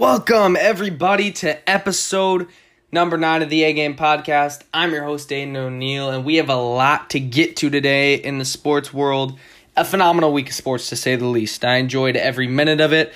Welcome, 0.00 0.56
everybody, 0.58 1.30
to 1.30 1.68
episode 1.68 2.48
number 2.90 3.18
nine 3.18 3.42
of 3.42 3.50
the 3.50 3.64
A 3.64 3.74
Game 3.74 3.98
Podcast. 3.98 4.62
I'm 4.72 4.92
your 4.92 5.04
host, 5.04 5.28
Aiden 5.28 5.54
O'Neill, 5.54 6.08
and 6.08 6.24
we 6.24 6.36
have 6.36 6.48
a 6.48 6.56
lot 6.56 7.10
to 7.10 7.20
get 7.20 7.56
to 7.56 7.68
today 7.68 8.14
in 8.14 8.38
the 8.38 8.46
sports 8.46 8.94
world. 8.94 9.38
A 9.76 9.84
phenomenal 9.84 10.32
week 10.32 10.48
of 10.48 10.54
sports, 10.54 10.88
to 10.88 10.96
say 10.96 11.16
the 11.16 11.26
least. 11.26 11.66
I 11.66 11.74
enjoyed 11.76 12.16
every 12.16 12.46
minute 12.46 12.80
of 12.80 12.94
it. 12.94 13.12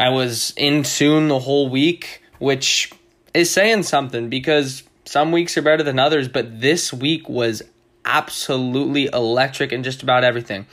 I 0.00 0.08
was 0.08 0.52
in 0.56 0.82
tune 0.82 1.28
the 1.28 1.38
whole 1.38 1.68
week, 1.68 2.24
which 2.40 2.90
is 3.32 3.48
saying 3.48 3.84
something 3.84 4.28
because 4.28 4.82
some 5.04 5.30
weeks 5.30 5.56
are 5.56 5.62
better 5.62 5.84
than 5.84 6.00
others, 6.00 6.26
but 6.26 6.60
this 6.60 6.92
week 6.92 7.28
was 7.28 7.62
absolutely 8.04 9.08
electric 9.12 9.72
in 9.72 9.84
just 9.84 10.02
about 10.02 10.24
everything. 10.24 10.66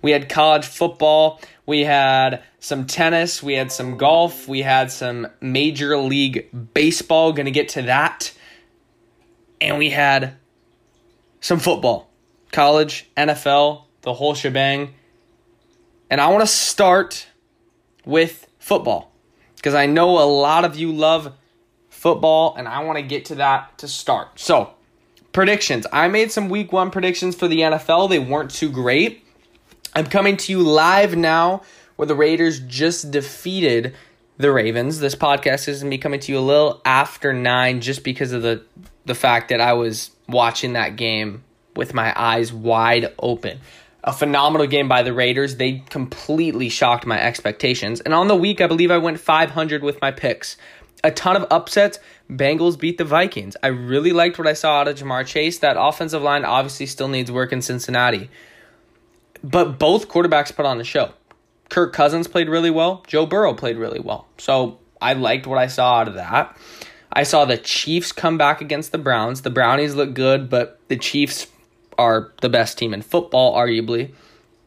We 0.00 0.12
had 0.12 0.28
college 0.28 0.64
football, 0.64 1.40
we 1.66 1.84
had 1.84 2.42
some 2.58 2.86
tennis, 2.86 3.42
we 3.42 3.54
had 3.54 3.70
some 3.70 3.96
golf, 3.96 4.48
we 4.48 4.62
had 4.62 4.90
some 4.90 5.28
major 5.40 5.96
league 5.96 6.48
baseball, 6.74 7.32
to 7.32 7.50
get 7.50 7.70
to 7.70 7.82
that. 7.82 8.32
And 9.60 9.78
we 9.78 9.90
had 9.90 10.34
some 11.40 11.60
football, 11.60 12.10
college, 12.50 13.08
NFL, 13.16 13.84
the 14.02 14.12
whole 14.12 14.34
shebang. 14.34 14.94
And 16.10 16.20
I 16.20 16.28
want 16.28 16.40
to 16.42 16.48
start 16.48 17.26
with 18.04 18.48
football 18.58 19.12
because 19.56 19.74
I 19.74 19.86
know 19.86 20.18
a 20.18 20.26
lot 20.26 20.64
of 20.64 20.76
you 20.76 20.92
love 20.92 21.32
football 21.88 22.54
and 22.56 22.66
I 22.66 22.82
want 22.82 22.98
to 22.98 23.02
get 23.02 23.26
to 23.26 23.36
that 23.36 23.78
to 23.78 23.86
start. 23.86 24.40
So, 24.40 24.74
predictions. 25.32 25.86
I 25.92 26.08
made 26.08 26.32
some 26.32 26.48
week 26.48 26.72
1 26.72 26.90
predictions 26.90 27.36
for 27.36 27.46
the 27.46 27.60
NFL. 27.60 28.10
They 28.10 28.18
weren't 28.18 28.50
too 28.50 28.70
great. 28.70 29.24
I'm 29.94 30.06
coming 30.06 30.38
to 30.38 30.52
you 30.52 30.62
live 30.62 31.16
now 31.16 31.62
where 31.96 32.06
the 32.06 32.14
Raiders 32.14 32.60
just 32.60 33.10
defeated 33.10 33.94
the 34.38 34.50
Ravens. 34.50 35.00
This 35.00 35.14
podcast 35.14 35.68
is 35.68 35.82
going 35.82 35.90
to 35.90 35.96
be 35.96 36.00
coming 36.00 36.20
to 36.20 36.32
you 36.32 36.38
a 36.38 36.40
little 36.40 36.80
after 36.84 37.34
9 37.34 37.80
just 37.82 38.02
because 38.02 38.32
of 38.32 38.42
the 38.42 38.62
the 39.04 39.14
fact 39.14 39.48
that 39.48 39.60
I 39.60 39.72
was 39.72 40.12
watching 40.28 40.74
that 40.74 40.96
game 40.96 41.42
with 41.74 41.92
my 41.92 42.12
eyes 42.16 42.52
wide 42.52 43.12
open. 43.18 43.60
A 44.04 44.12
phenomenal 44.12 44.66
game 44.66 44.88
by 44.88 45.02
the 45.02 45.12
Raiders. 45.12 45.56
They 45.56 45.82
completely 45.90 46.68
shocked 46.68 47.04
my 47.04 47.20
expectations. 47.20 48.00
And 48.00 48.14
on 48.14 48.28
the 48.28 48.36
week, 48.36 48.60
I 48.60 48.68
believe 48.68 48.90
I 48.90 48.98
went 48.98 49.18
500 49.18 49.82
with 49.82 50.00
my 50.00 50.10
picks. 50.10 50.56
A 51.04 51.10
ton 51.10 51.36
of 51.36 51.46
upsets. 51.50 51.98
Bengals 52.30 52.78
beat 52.78 52.96
the 52.96 53.04
Vikings. 53.04 53.56
I 53.62 53.68
really 53.68 54.12
liked 54.12 54.38
what 54.38 54.46
I 54.46 54.52
saw 54.54 54.80
out 54.80 54.88
of 54.88 54.96
Ja'Marr 54.96 55.26
Chase. 55.26 55.58
That 55.58 55.76
offensive 55.78 56.22
line 56.22 56.44
obviously 56.44 56.86
still 56.86 57.08
needs 57.08 57.30
work 57.30 57.52
in 57.52 57.60
Cincinnati. 57.60 58.30
But 59.44 59.78
both 59.78 60.08
quarterbacks 60.08 60.54
put 60.54 60.66
on 60.66 60.80
a 60.80 60.84
show. 60.84 61.12
Kirk 61.68 61.92
Cousins 61.92 62.28
played 62.28 62.48
really 62.48 62.70
well. 62.70 63.02
Joe 63.06 63.26
Burrow 63.26 63.54
played 63.54 63.76
really 63.76 64.00
well. 64.00 64.26
So 64.38 64.78
I 65.00 65.14
liked 65.14 65.46
what 65.46 65.58
I 65.58 65.66
saw 65.66 65.94
out 65.94 66.08
of 66.08 66.14
that. 66.14 66.56
I 67.12 67.24
saw 67.24 67.44
the 67.44 67.58
Chiefs 67.58 68.12
come 68.12 68.38
back 68.38 68.60
against 68.60 68.92
the 68.92 68.98
Browns. 68.98 69.42
The 69.42 69.50
Brownies 69.50 69.94
look 69.94 70.14
good, 70.14 70.48
but 70.48 70.78
the 70.88 70.96
Chiefs 70.96 71.46
are 71.98 72.32
the 72.40 72.48
best 72.48 72.78
team 72.78 72.94
in 72.94 73.02
football, 73.02 73.54
arguably, 73.54 74.12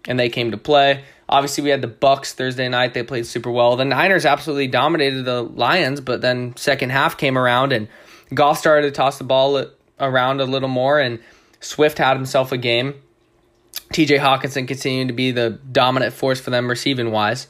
and 0.07 0.19
they 0.19 0.29
came 0.29 0.51
to 0.51 0.57
play. 0.57 1.03
Obviously, 1.27 1.63
we 1.63 1.71
had 1.71 1.81
the 1.81 1.87
Bucs 1.87 2.33
Thursday 2.33 2.69
night. 2.69 2.93
They 2.93 3.01
played 3.01 3.25
super 3.25 3.49
well. 3.49 3.75
The 3.75 3.85
Niners 3.85 4.25
absolutely 4.25 4.67
dominated 4.67 5.23
the 5.23 5.41
Lions, 5.41 6.01
but 6.01 6.21
then 6.21 6.55
second 6.55 6.91
half 6.91 7.17
came 7.17 7.37
around 7.37 7.73
and 7.73 7.87
Goff 8.33 8.59
started 8.59 8.87
to 8.87 8.91
toss 8.91 9.17
the 9.17 9.23
ball 9.23 9.65
around 9.99 10.41
a 10.41 10.45
little 10.45 10.69
more, 10.69 10.99
and 10.99 11.19
Swift 11.59 11.97
had 11.97 12.15
himself 12.15 12.51
a 12.51 12.57
game. 12.57 12.95
TJ 13.93 14.19
Hockenson 14.19 14.67
continued 14.67 15.07
to 15.09 15.13
be 15.13 15.31
the 15.31 15.51
dominant 15.71 16.13
force 16.13 16.39
for 16.39 16.49
them 16.49 16.67
receiving 16.67 17.11
wise, 17.11 17.47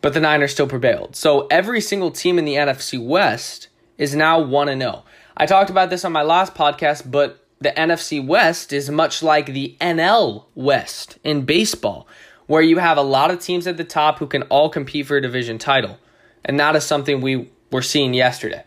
but 0.00 0.12
the 0.12 0.20
Niners 0.20 0.52
still 0.52 0.66
prevailed. 0.66 1.16
So 1.16 1.46
every 1.50 1.80
single 1.80 2.10
team 2.10 2.38
in 2.38 2.44
the 2.44 2.56
NFC 2.56 3.02
West 3.02 3.68
is 3.96 4.14
now 4.14 4.40
1 4.40 4.66
0. 4.78 5.04
I 5.36 5.46
talked 5.46 5.70
about 5.70 5.90
this 5.90 6.04
on 6.04 6.12
my 6.12 6.22
last 6.22 6.54
podcast, 6.54 7.10
but 7.10 7.46
the 7.60 7.70
NFC 7.70 8.24
West 8.24 8.72
is 8.72 8.90
much 8.90 9.22
like 9.22 9.46
the 9.46 9.76
NL 9.80 10.44
West 10.54 11.18
in 11.22 11.44
baseball, 11.44 12.06
where 12.46 12.62
you 12.62 12.78
have 12.78 12.98
a 12.98 13.02
lot 13.02 13.30
of 13.30 13.40
teams 13.40 13.66
at 13.66 13.76
the 13.76 13.84
top 13.84 14.18
who 14.18 14.26
can 14.26 14.42
all 14.44 14.68
compete 14.68 15.06
for 15.06 15.16
a 15.16 15.22
division 15.22 15.58
title. 15.58 15.98
And 16.44 16.58
that 16.58 16.74
is 16.74 16.84
something 16.84 17.20
we 17.20 17.50
were 17.70 17.82
seeing 17.82 18.14
yesterday. 18.14 18.64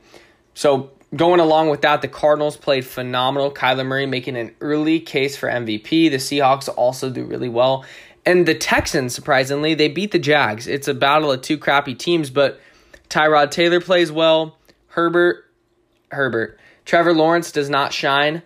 So 0.53 0.91
Going 1.16 1.40
along 1.40 1.70
with 1.70 1.81
that, 1.81 2.02
the 2.02 2.08
Cardinals 2.08 2.58
played 2.58 2.86
phenomenal. 2.86 3.52
Kyler 3.52 3.86
Murray 3.86 4.06
making 4.06 4.36
an 4.36 4.56
early 4.59 5.00
case 5.00 5.38
for 5.38 5.48
MVP. 5.48 6.09
The 6.09 6.18
Seahawks 6.18 6.68
also 6.76 7.09
do 7.09 7.24
really 7.24 7.48
well. 7.48 7.86
And 8.26 8.48
the 8.48 8.56
Texans, 8.56 9.14
surprisingly, 9.14 9.76
they 9.76 9.88
beat 9.88 10.12
the 10.12 10.20
Jags. 10.20 10.68
It's 10.68 10.88
a 10.88 10.96
battle 10.96 11.31
of 11.31 11.42
two 11.42 11.59
crappy 11.59 11.94
teams, 11.94 12.31
but 12.31 12.59
Tyrod 13.08 13.52
Taylor 13.52 13.80
plays 13.80 14.12
well. 14.12 14.58
Herbert, 14.88 15.46
Herbert. 16.09 16.59
Trevor 16.86 17.14
Lawrence 17.14 17.52
does 17.52 17.70
not 17.70 17.94
shine, 17.94 18.42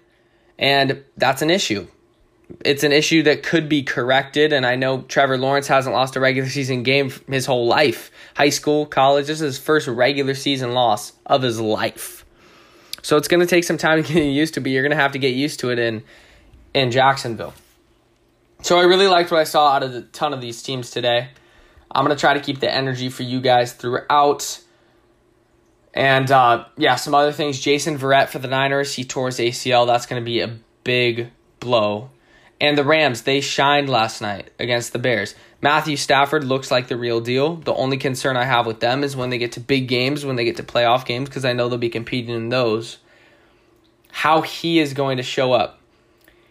and 0.57 1.03
that's 1.15 1.41
an 1.41 1.49
issue. 1.49 1.87
It's 2.65 2.83
an 2.83 2.91
issue 2.91 3.23
that 3.23 3.43
could 3.43 3.69
be 3.69 3.83
corrected, 3.83 4.51
and 4.51 4.65
I 4.65 4.75
know 4.75 5.03
Trevor 5.03 5.37
Lawrence 5.37 5.67
hasn't 5.67 5.95
lost 5.95 6.15
a 6.15 6.19
regular 6.19 6.49
season 6.49 6.83
game 6.83 7.11
his 7.29 7.45
whole 7.45 7.67
life. 7.67 8.11
High 8.35 8.49
school, 8.49 8.85
college, 8.85 9.27
this 9.27 9.41
is 9.41 9.55
his 9.55 9.59
first 9.59 9.87
regular 9.87 10.33
season 10.33 10.73
loss 10.73 11.13
of 11.25 11.41
his 11.41 11.59
life. 11.59 12.25
So 13.09 13.17
it's 13.17 13.27
going 13.27 13.39
to 13.39 13.47
take 13.47 13.63
some 13.63 13.79
time 13.79 14.03
to 14.03 14.13
get 14.13 14.21
used 14.21 14.53
to, 14.53 14.61
but 14.61 14.69
you're 14.69 14.83
going 14.83 14.95
to 14.95 15.01
have 15.01 15.13
to 15.13 15.17
get 15.17 15.33
used 15.33 15.61
to 15.61 15.71
it 15.71 15.79
in 15.79 16.03
in 16.75 16.91
Jacksonville. 16.91 17.55
So 18.61 18.77
I 18.77 18.83
really 18.83 19.07
liked 19.07 19.31
what 19.31 19.39
I 19.39 19.45
saw 19.45 19.71
out 19.71 19.81
of 19.81 19.95
a 19.95 20.01
ton 20.01 20.31
of 20.31 20.41
these 20.41 20.61
teams 20.61 20.91
today. 20.91 21.29
I'm 21.89 22.05
going 22.05 22.15
to 22.15 22.21
try 22.21 22.35
to 22.35 22.39
keep 22.39 22.59
the 22.59 22.71
energy 22.71 23.09
for 23.09 23.23
you 23.23 23.41
guys 23.41 23.73
throughout. 23.73 24.61
And 25.91 26.29
uh, 26.29 26.65
yeah, 26.77 26.97
some 26.97 27.15
other 27.15 27.31
things. 27.31 27.59
Jason 27.59 27.97
Verrett 27.97 28.27
for 28.27 28.37
the 28.37 28.47
Niners, 28.47 28.93
he 28.93 29.03
tore 29.03 29.25
his 29.25 29.39
ACL. 29.39 29.87
That's 29.87 30.05
going 30.05 30.21
to 30.21 30.25
be 30.25 30.41
a 30.41 30.59
big 30.83 31.31
blow. 31.59 32.11
And 32.61 32.77
the 32.77 32.83
Rams, 32.83 33.23
they 33.23 33.41
shined 33.41 33.89
last 33.89 34.21
night 34.21 34.51
against 34.59 34.93
the 34.93 34.99
Bears. 34.99 35.33
Matthew 35.61 35.97
Stafford 35.97 36.45
looks 36.45 36.71
like 36.71 36.87
the 36.87 36.95
real 36.95 37.19
deal. 37.19 37.57
The 37.57 37.73
only 37.73 37.97
concern 37.97 38.37
I 38.37 38.45
have 38.45 38.65
with 38.65 38.79
them 38.79 39.03
is 39.03 39.15
when 39.15 39.29
they 39.29 39.37
get 39.37 39.53
to 39.53 39.59
big 39.59 39.87
games, 39.87 40.25
when 40.25 40.37
they 40.37 40.45
get 40.45 40.57
to 40.57 40.63
playoff 40.63 41.05
games, 41.05 41.27
because 41.27 41.43
I 41.43 41.53
know 41.53 41.67
they'll 41.67 41.77
be 41.77 41.89
competing 41.89 42.33
in 42.33 42.49
those, 42.49 42.99
how 44.11 44.41
he 44.41 44.79
is 44.79 44.93
going 44.93 45.17
to 45.17 45.23
show 45.23 45.51
up. 45.51 45.79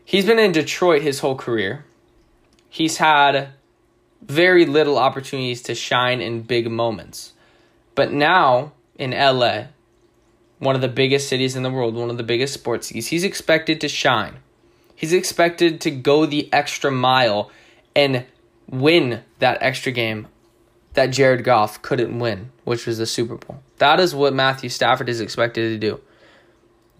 He's 0.05 0.27
been 0.27 0.39
in 0.39 0.53
Detroit 0.53 1.03
his 1.03 1.21
whole 1.21 1.37
career. 1.37 1.85
He's 2.69 2.99
had 2.99 3.51
very 4.23 4.67
little 4.67 4.99
opportunities 4.99 5.63
to 5.63 5.75
shine 5.75 6.21
in 6.21 6.43
big 6.43 6.71
moments. 6.71 7.33
But 7.95 8.13
now 8.13 8.73
in 8.99 9.13
LA, 9.13 9.65
one 10.59 10.75
of 10.75 10.81
the 10.81 10.89
biggest 10.89 11.29
cities 11.29 11.57
in 11.57 11.63
the 11.63 11.71
world, 11.71 11.95
one 11.95 12.11
of 12.11 12.17
the 12.17 12.23
biggest 12.23 12.55
sports 12.55 12.89
cities, 12.89 13.09
he's 13.09 13.25
expected 13.25 13.81
to 13.81 13.89
shine. 13.89 14.37
He's 14.95 15.13
expected 15.13 15.81
to 15.83 15.91
go 15.91 16.27
the 16.27 16.53
extra 16.53 16.91
mile 16.91 17.51
and 17.95 18.25
win 18.69 19.23
that 19.39 19.59
extra 19.61 19.93
game 19.93 20.29
that 20.95 21.06
Jared 21.06 21.45
Goff 21.45 21.81
couldn't 21.83 22.19
win, 22.19 22.51
which 22.65 22.87
was 22.87 22.99
the 22.99 23.06
Super 23.06 23.37
Bowl. 23.37 23.62
That 23.79 24.01
is 24.01 24.15
what 24.15 24.34
Matthew 24.34 24.69
Stafford 24.69 25.09
is 25.09 25.21
expected 25.21 25.71
to 25.71 25.79
do. 25.79 26.01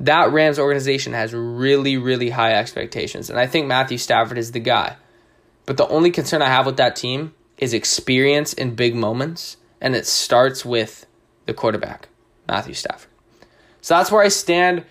That 0.01 0.31
Rams 0.31 0.59
organization 0.59 1.13
has 1.13 1.35
really, 1.35 1.97
really 1.97 2.31
high 2.31 2.53
expectations, 2.53 3.31
and 3.31 3.39
I 3.39 3.47
think 3.47 3.67
Matthew 3.67 3.99
Stafford 3.99 4.39
is 4.39 4.53
the 4.53 4.61
guy. 4.61 4.97
But 5.67 5.77
the 5.77 5.89
only 5.89 6.11
concern 6.11 6.41
I 6.41 6.47
have 6.47 6.67
with 6.67 6.77
that 6.77 6.97
team 6.97 7.35
is 7.59 7.75
experience 7.75 8.53
in 8.53 8.77
big 8.77 8.95
moments, 8.95 9.57
and 9.81 9.97
it 9.97 10.07
starts 10.07 10.65
with 10.65 11.05
the 11.47 11.55
quarterback, 11.55 12.09
Matthew 12.47 12.75
Stafford. 12.75 13.11
So 13.81 13.97
that's 13.97 14.13
where 14.13 14.23
I 14.23 14.29
stand 14.29 14.85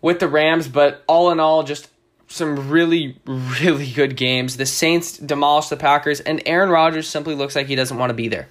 with 0.00 0.18
the 0.18 0.28
Rams, 0.28 0.66
but 0.66 1.04
all 1.06 1.30
in 1.30 1.38
all, 1.38 1.62
just 1.62 1.88
some 2.30 2.70
really, 2.70 3.18
really 3.26 3.90
good 3.90 4.16
games. 4.16 4.56
The 4.56 4.64
Saints 4.64 5.18
demolished 5.18 5.68
the 5.68 5.76
Packers, 5.76 6.20
and 6.20 6.40
Aaron 6.46 6.70
Rodgers 6.70 7.08
simply 7.08 7.34
looks 7.34 7.56
like 7.56 7.66
he 7.66 7.74
doesn't 7.74 7.98
want 7.98 8.10
to 8.10 8.14
be 8.14 8.28
there. 8.28 8.48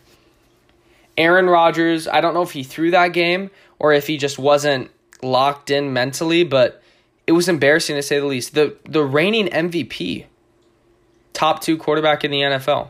Aaron 1.18 1.48
Rodgers, 1.48 2.08
I 2.08 2.22
don't 2.22 2.34
know 2.34 2.42
if 2.42 2.52
he 2.52 2.64
threw 2.64 2.92
that 2.92 3.10
game 3.10 3.50
or 3.80 3.94
if 3.94 4.06
he 4.06 4.18
just 4.18 4.38
wasn't 4.38 4.92
locked 5.22 5.70
in 5.70 5.92
mentally, 5.94 6.44
but 6.44 6.84
it 7.26 7.32
was 7.32 7.50
embarrassing 7.50 7.96
to 7.96 8.04
say 8.04 8.20
the 8.20 8.26
least. 8.26 8.54
The 8.54 8.78
the 8.86 9.04
reigning 9.04 9.48
MVP, 9.48 10.26
top 11.34 11.62
two 11.62 11.78
quarterback 11.78 12.24
in 12.24 12.32
the 12.32 12.42
NFL, 12.42 12.90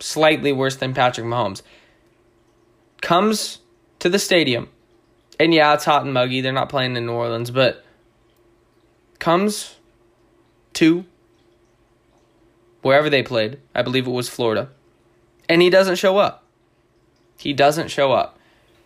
slightly 0.00 0.52
worse 0.52 0.76
than 0.76 0.94
Patrick 0.94 1.26
Mahomes, 1.26 1.62
comes 3.00 3.60
to 4.00 4.08
the 4.08 4.18
stadium, 4.18 4.68
and 5.38 5.54
yeah, 5.54 5.74
it's 5.74 5.84
hot 5.84 6.04
and 6.04 6.14
muggy. 6.14 6.40
They're 6.40 6.52
not 6.52 6.68
playing 6.68 6.96
in 6.96 7.06
New 7.06 7.12
Orleans, 7.12 7.50
but 7.50 7.84
comes 9.18 9.76
two, 10.76 11.06
wherever 12.82 13.10
they 13.10 13.22
played. 13.22 13.58
I 13.74 13.82
believe 13.82 14.06
it 14.06 14.10
was 14.10 14.28
Florida. 14.28 14.68
And 15.48 15.62
he 15.62 15.70
doesn't 15.70 15.96
show 15.96 16.18
up. 16.18 16.44
He 17.38 17.52
doesn't 17.52 17.88
show 17.88 18.12
up. 18.12 18.38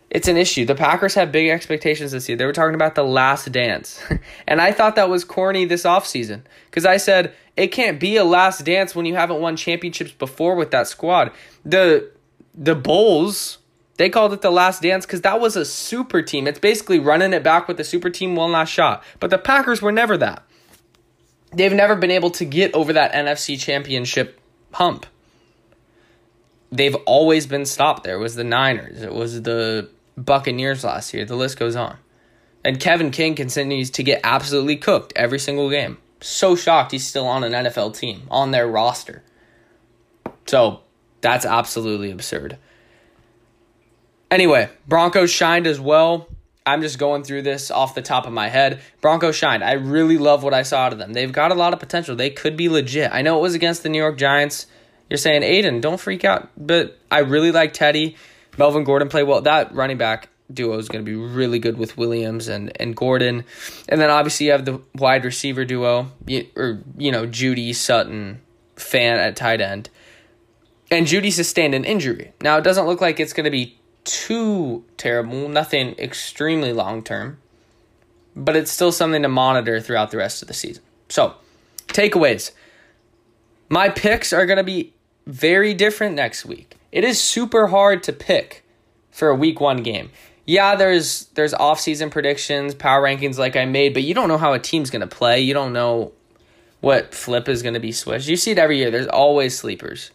It's 0.09 0.27
an 0.27 0.37
issue. 0.37 0.65
The 0.65 0.75
Packers 0.75 1.15
have 1.15 1.31
big 1.31 1.49
expectations 1.49 2.11
this 2.11 2.27
year. 2.27 2.37
They 2.37 2.45
were 2.45 2.53
talking 2.53 2.75
about 2.75 2.95
the 2.95 3.03
last 3.03 3.51
dance. 3.51 4.01
and 4.47 4.59
I 4.59 4.71
thought 4.71 4.95
that 4.95 5.09
was 5.09 5.23
corny 5.23 5.65
this 5.65 5.83
offseason 5.83 6.41
because 6.65 6.85
I 6.85 6.97
said 6.97 7.33
it 7.55 7.67
can't 7.67 7.99
be 7.99 8.17
a 8.17 8.23
last 8.23 8.65
dance 8.65 8.95
when 8.95 9.05
you 9.05 9.15
haven't 9.15 9.39
won 9.39 9.55
championships 9.55 10.11
before 10.11 10.55
with 10.55 10.71
that 10.71 10.87
squad. 10.87 11.31
The 11.63 12.11
the 12.53 12.75
Bulls, 12.75 13.59
They 13.95 14.09
called 14.09 14.33
it 14.33 14.41
the 14.41 14.51
last 14.51 14.81
dance 14.81 15.05
because 15.05 15.21
that 15.21 15.39
was 15.39 15.55
a 15.55 15.63
super 15.63 16.21
team. 16.21 16.47
It's 16.47 16.59
basically 16.59 16.99
running 16.99 17.31
it 17.31 17.43
back 17.43 17.67
with 17.67 17.77
the 17.77 17.85
super 17.85 18.09
team 18.09 18.35
one 18.35 18.51
last 18.51 18.69
shot. 18.69 19.03
But 19.21 19.29
the 19.29 19.37
Packers 19.37 19.81
were 19.81 19.93
never 19.93 20.17
that. 20.17 20.43
They've 21.53 21.73
never 21.73 21.95
been 21.95 22.11
able 22.11 22.31
to 22.31 22.45
get 22.45 22.73
over 22.73 22.93
that 22.93 23.13
NFC 23.13 23.59
championship 23.59 24.39
hump. 24.73 25.05
They've 26.71 26.95
always 27.05 27.45
been 27.45 27.65
stopped 27.65 28.03
there. 28.03 28.15
It 28.15 28.19
was 28.19 28.35
the 28.35 28.45
Niners. 28.45 29.01
It 29.01 29.13
was 29.13 29.41
the 29.41 29.89
Buccaneers 30.17 30.83
last 30.83 31.13
year. 31.13 31.25
The 31.25 31.35
list 31.35 31.59
goes 31.59 31.75
on. 31.75 31.97
And 32.63 32.79
Kevin 32.79 33.11
King 33.11 33.35
continues 33.35 33.89
to 33.91 34.03
get 34.03 34.21
absolutely 34.23 34.77
cooked 34.77 35.11
every 35.15 35.39
single 35.39 35.69
game. 35.69 35.97
So 36.21 36.55
shocked 36.55 36.91
he's 36.91 37.05
still 37.05 37.27
on 37.27 37.43
an 37.43 37.51
NFL 37.51 37.97
team, 37.97 38.27
on 38.29 38.51
their 38.51 38.67
roster. 38.67 39.23
So 40.45 40.81
that's 41.21 41.45
absolutely 41.45 42.11
absurd. 42.11 42.57
Anyway, 44.29 44.69
Broncos 44.87 45.31
shined 45.31 45.67
as 45.67 45.79
well. 45.79 46.27
I'm 46.65 46.81
just 46.81 46.99
going 46.99 47.23
through 47.23 47.41
this 47.41 47.71
off 47.71 47.95
the 47.95 48.01
top 48.01 48.27
of 48.27 48.33
my 48.33 48.47
head. 48.47 48.81
Broncos 49.01 49.35
shined. 49.35 49.63
I 49.63 49.73
really 49.73 50.17
love 50.17 50.43
what 50.43 50.53
I 50.53 50.61
saw 50.61 50.81
out 50.81 50.93
of 50.93 50.99
them. 50.99 51.13
They've 51.13 51.31
got 51.31 51.51
a 51.51 51.55
lot 51.55 51.73
of 51.73 51.79
potential. 51.79 52.15
They 52.15 52.29
could 52.29 52.55
be 52.55 52.69
legit. 52.69 53.11
I 53.11 53.23
know 53.23 53.39
it 53.39 53.41
was 53.41 53.55
against 53.55 53.83
the 53.83 53.89
New 53.89 53.97
York 53.97 54.17
Giants. 54.17 54.67
You're 55.09 55.17
saying, 55.17 55.41
Aiden, 55.41 55.81
don't 55.81 55.99
freak 55.99 56.23
out. 56.23 56.49
But 56.55 56.99
I 57.09 57.19
really 57.19 57.51
like 57.51 57.73
Teddy. 57.73 58.15
Melvin 58.57 58.83
Gordon 58.83 59.09
played 59.09 59.23
well. 59.23 59.41
That 59.41 59.73
running 59.73 59.97
back 59.97 60.29
duo 60.53 60.77
is 60.77 60.87
going 60.87 61.03
to 61.03 61.09
be 61.09 61.15
really 61.15 61.59
good 61.59 61.77
with 61.77 61.97
Williams 61.97 62.47
and, 62.47 62.71
and 62.79 62.95
Gordon. 62.95 63.43
And 63.89 63.99
then 63.99 64.09
obviously 64.09 64.47
you 64.47 64.51
have 64.51 64.65
the 64.65 64.81
wide 64.95 65.25
receiver 65.25 65.65
duo, 65.65 66.11
or, 66.55 66.79
you 66.97 67.11
know, 67.11 67.25
Jeudy, 67.25 67.73
Sutton, 67.73 68.41
Fant 68.75 69.17
at 69.17 69.35
tight 69.35 69.61
end. 69.61 69.89
And 70.91 71.07
Jeudy 71.07 71.31
sustained 71.31 71.73
an 71.73 71.85
injury. 71.85 72.33
Now, 72.41 72.57
it 72.57 72.63
doesn't 72.63 72.85
look 72.85 72.99
like 72.99 73.19
it's 73.19 73.33
going 73.33 73.45
to 73.45 73.51
be 73.51 73.79
too 74.03 74.83
terrible, 74.97 75.47
nothing 75.47 75.95
extremely 75.97 76.73
long 76.73 77.03
term, 77.03 77.37
but 78.35 78.55
it's 78.55 78.71
still 78.71 78.91
something 78.91 79.21
to 79.21 79.29
monitor 79.29 79.79
throughout 79.79 80.11
the 80.11 80.17
rest 80.17 80.41
of 80.41 80.47
the 80.47 80.53
season. 80.53 80.83
So, 81.09 81.35
takeaways. 81.87 82.51
My 83.69 83.89
picks 83.89 84.33
are 84.33 84.45
going 84.45 84.57
to 84.57 84.63
be 84.63 84.93
very 85.27 85.73
different 85.73 86.15
next 86.15 86.45
week. 86.45 86.75
It 86.91 87.03
is 87.03 87.21
super 87.21 87.67
hard 87.67 88.03
to 88.03 88.13
pick 88.13 88.63
for 89.11 89.29
a 89.29 89.35
week 89.35 89.61
1 89.61 89.83
game. 89.83 90.09
Yeah, 90.45 90.75
there's 90.75 91.25
there's 91.35 91.53
off-season 91.53 92.09
predictions, 92.09 92.73
power 92.73 93.01
rankings 93.01 93.37
like 93.37 93.55
I 93.55 93.65
made, 93.65 93.93
but 93.93 94.03
you 94.03 94.13
don't 94.13 94.27
know 94.27 94.37
how 94.37 94.53
a 94.53 94.59
team's 94.59 94.89
going 94.89 95.01
to 95.01 95.07
play. 95.07 95.39
You 95.39 95.53
don't 95.53 95.71
know 95.71 96.11
what 96.81 97.13
flip 97.13 97.47
is 97.47 97.61
going 97.61 97.75
to 97.75 97.79
be 97.79 97.91
switched. 97.91 98.27
You 98.27 98.35
see 98.35 98.51
it 98.51 98.57
every 98.57 98.77
year. 98.79 98.91
There's 98.91 99.07
always 99.07 99.57
sleepers. 99.57 100.11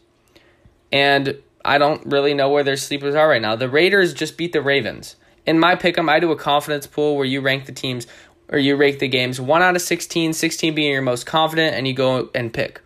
And 0.93 1.37
I 1.67 1.79
don't 1.79 2.07
really 2.07 2.35
know 2.35 2.49
where 2.49 2.65
their 2.65 2.77
sleepers 2.77 3.15
are 3.15 3.29
right 3.29 3.43
now. 3.43 3.57
The 3.57 3.69
Raiders 3.69 4.15
just 4.15 4.37
beat 4.37 4.53
the 4.53 4.63
Ravens. 4.63 5.17
In 5.45 5.59
my 5.59 5.75
pick 5.75 5.99
'em, 5.99 6.09
I 6.09 6.21
do 6.21 6.31
a 6.31 6.37
confidence 6.37 6.87
pool 6.87 7.17
where 7.17 7.27
you 7.27 7.41
rank 7.41 7.67
the 7.67 7.73
teams 7.73 8.07
or 8.49 8.59
you 8.59 8.77
rank 8.77 9.01
the 9.01 9.09
games 9.09 9.41
1 9.41 9.63
out 9.63 9.77
of 9.77 9.83
16, 9.83 10.33
16 10.33 10.75
being 10.75 10.93
your 10.93 11.03
most 11.03 11.27
confident 11.27 11.75
and 11.75 11.87
you 11.87 11.95
go 11.95 12.31
and 12.35 12.53
pick. 12.53 12.81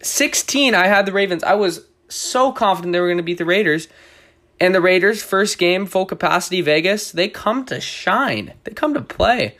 16 0.00 0.74
I 0.74 0.86
had 0.86 1.06
the 1.06 1.12
Ravens. 1.12 1.44
I 1.44 1.54
was 1.54 1.86
so 2.08 2.52
confident 2.52 2.92
they 2.92 3.00
were 3.00 3.06
going 3.06 3.18
to 3.18 3.22
beat 3.22 3.38
the 3.38 3.44
Raiders. 3.44 3.88
And 4.60 4.74
the 4.74 4.80
Raiders 4.80 5.22
first 5.22 5.58
game 5.58 5.86
full 5.86 6.06
capacity 6.06 6.60
Vegas, 6.60 7.10
they 7.10 7.28
come 7.28 7.64
to 7.66 7.80
shine. 7.80 8.52
They 8.64 8.72
come 8.72 8.94
to 8.94 9.00
play. 9.00 9.56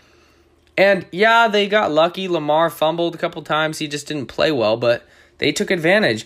And 0.76 1.06
yeah, 1.12 1.48
they 1.48 1.68
got 1.68 1.90
lucky. 1.90 2.28
Lamar 2.28 2.70
fumbled 2.70 3.14
a 3.14 3.18
couple 3.18 3.42
times. 3.42 3.78
He 3.78 3.88
just 3.88 4.06
didn't 4.06 4.26
play 4.26 4.52
well, 4.52 4.76
but 4.76 5.06
they 5.38 5.52
took 5.52 5.70
advantage. 5.70 6.24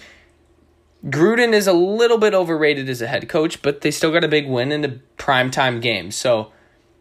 Gruden 1.07 1.53
is 1.53 1.67
a 1.67 1.73
little 1.73 2.19
bit 2.19 2.35
overrated 2.35 2.89
as 2.89 3.01
a 3.01 3.07
head 3.07 3.29
coach, 3.29 3.63
but 3.63 3.83
they 3.83 3.91
still 3.91 4.13
got 4.13 4.25
a 4.25 4.29
big 4.29 4.49
win 4.49 4.73
in 4.73 4.81
the 4.81 5.01
primetime 5.17 5.81
game. 5.81 6.11
So 6.11 6.51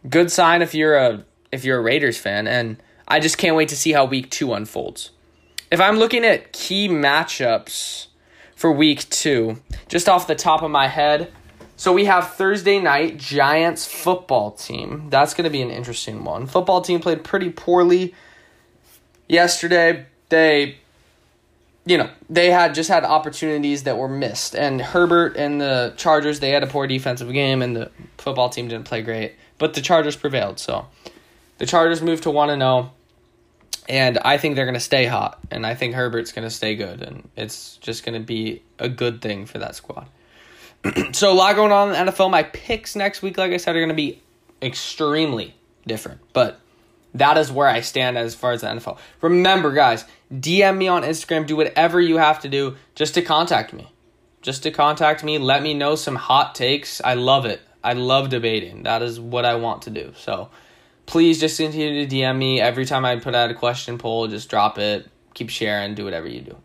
good 0.08 0.30
sign 0.30 0.62
if 0.62 0.74
you're 0.74 0.96
a 0.96 1.24
if 1.50 1.64
you're 1.64 1.78
a 1.78 1.82
Raiders 1.82 2.18
fan, 2.18 2.46
and 2.46 2.76
I 3.08 3.20
just 3.20 3.38
can't 3.38 3.56
wait 3.56 3.68
to 3.70 3.76
see 3.76 3.92
how 3.92 4.04
week 4.04 4.30
two 4.30 4.52
unfolds. 4.52 5.10
If 5.70 5.80
I'm 5.80 5.96
looking 5.96 6.24
at 6.24 6.52
key 6.52 6.88
matchups 6.88 8.06
for 8.54 8.70
week 8.70 9.08
two, 9.10 9.60
just 9.88 10.08
off 10.08 10.26
the 10.26 10.34
top 10.34 10.62
of 10.62 10.70
my 10.70 10.86
head, 10.86 11.32
so 11.76 11.92
we 11.92 12.04
have 12.04 12.34
Thursday 12.34 12.78
night 12.78 13.16
Giants 13.16 13.86
football 13.86 14.52
team. 14.52 15.08
That's 15.10 15.34
going 15.34 15.44
to 15.44 15.50
be 15.50 15.62
an 15.62 15.70
interesting 15.70 16.24
one. 16.24 16.46
Football 16.46 16.80
team 16.80 17.00
played 17.00 17.24
pretty 17.24 17.50
poorly 17.50 18.14
yesterday. 19.28 20.06
They 20.28 20.78
you 21.86 21.96
know, 21.96 22.10
they 22.28 22.50
had 22.50 22.74
just 22.74 22.90
had 22.90 23.04
opportunities 23.04 23.84
that 23.84 23.96
were 23.96 24.08
missed. 24.08 24.56
And 24.56 24.82
Herbert 24.82 25.36
and 25.36 25.60
the 25.60 25.94
Chargers, 25.96 26.40
they 26.40 26.50
had 26.50 26.64
a 26.64 26.66
poor 26.66 26.88
defensive 26.88 27.32
game, 27.32 27.62
and 27.62 27.76
the 27.76 27.90
football 28.18 28.50
team 28.50 28.66
didn't 28.66 28.86
play 28.86 29.02
great. 29.02 29.34
But 29.56 29.74
the 29.74 29.80
Chargers 29.80 30.16
prevailed. 30.16 30.58
So 30.58 30.86
the 31.58 31.64
Chargers 31.64 32.02
moved 32.02 32.24
to 32.24 32.30
1 32.30 32.58
0. 32.58 32.92
And 33.88 34.18
I 34.18 34.36
think 34.36 34.56
they're 34.56 34.64
going 34.64 34.74
to 34.74 34.80
stay 34.80 35.06
hot. 35.06 35.38
And 35.52 35.64
I 35.64 35.76
think 35.76 35.94
Herbert's 35.94 36.32
going 36.32 36.46
to 36.46 36.50
stay 36.50 36.74
good. 36.74 37.02
And 37.02 37.28
it's 37.36 37.76
just 37.76 38.04
going 38.04 38.20
to 38.20 38.26
be 38.26 38.62
a 38.80 38.88
good 38.88 39.22
thing 39.22 39.46
for 39.46 39.58
that 39.58 39.76
squad. 39.76 40.08
so 41.12 41.32
a 41.32 41.34
lot 41.34 41.54
going 41.54 41.70
on 41.70 41.94
in 41.94 42.06
the 42.06 42.10
NFL. 42.10 42.28
My 42.32 42.42
picks 42.42 42.96
next 42.96 43.22
week, 43.22 43.38
like 43.38 43.52
I 43.52 43.58
said, 43.58 43.76
are 43.76 43.78
going 43.78 43.88
to 43.88 43.94
be 43.94 44.20
extremely 44.60 45.54
different. 45.86 46.20
But 46.32 46.58
that 47.14 47.38
is 47.38 47.52
where 47.52 47.68
I 47.68 47.80
stand 47.80 48.18
as 48.18 48.34
far 48.34 48.52
as 48.52 48.62
the 48.62 48.66
NFL. 48.66 48.98
Remember, 49.20 49.72
guys, 49.72 50.04
DM 50.32 50.76
me 50.76 50.88
on 50.88 51.02
Instagram. 51.02 51.46
Do 51.46 51.56
whatever 51.56 52.00
you 52.00 52.16
have 52.16 52.40
to 52.40 52.48
do 52.48 52.76
just 52.94 53.14
to 53.14 53.22
contact 53.22 53.72
me. 53.72 53.92
Just 54.42 54.62
to 54.64 54.70
contact 54.70 55.24
me. 55.24 55.38
Let 55.38 55.62
me 55.62 55.74
know 55.74 55.94
some 55.94 56.16
hot 56.16 56.54
takes. 56.54 57.00
I 57.02 57.14
love 57.14 57.46
it. 57.46 57.60
I 57.82 57.92
love 57.92 58.28
debating. 58.28 58.82
That 58.82 59.02
is 59.02 59.20
what 59.20 59.44
I 59.44 59.56
want 59.56 59.82
to 59.82 59.90
do. 59.90 60.12
So 60.16 60.50
please 61.06 61.38
just 61.38 61.56
continue 61.56 62.06
to 62.06 62.14
DM 62.14 62.36
me. 62.36 62.60
Every 62.60 62.84
time 62.84 63.04
I 63.04 63.16
put 63.16 63.34
out 63.34 63.50
a 63.50 63.54
question 63.54 63.98
poll, 63.98 64.26
just 64.26 64.48
drop 64.48 64.78
it. 64.78 65.08
Keep 65.34 65.50
sharing. 65.50 65.94
Do 65.94 66.04
whatever 66.04 66.26
you 66.26 66.40
do. 66.40 66.56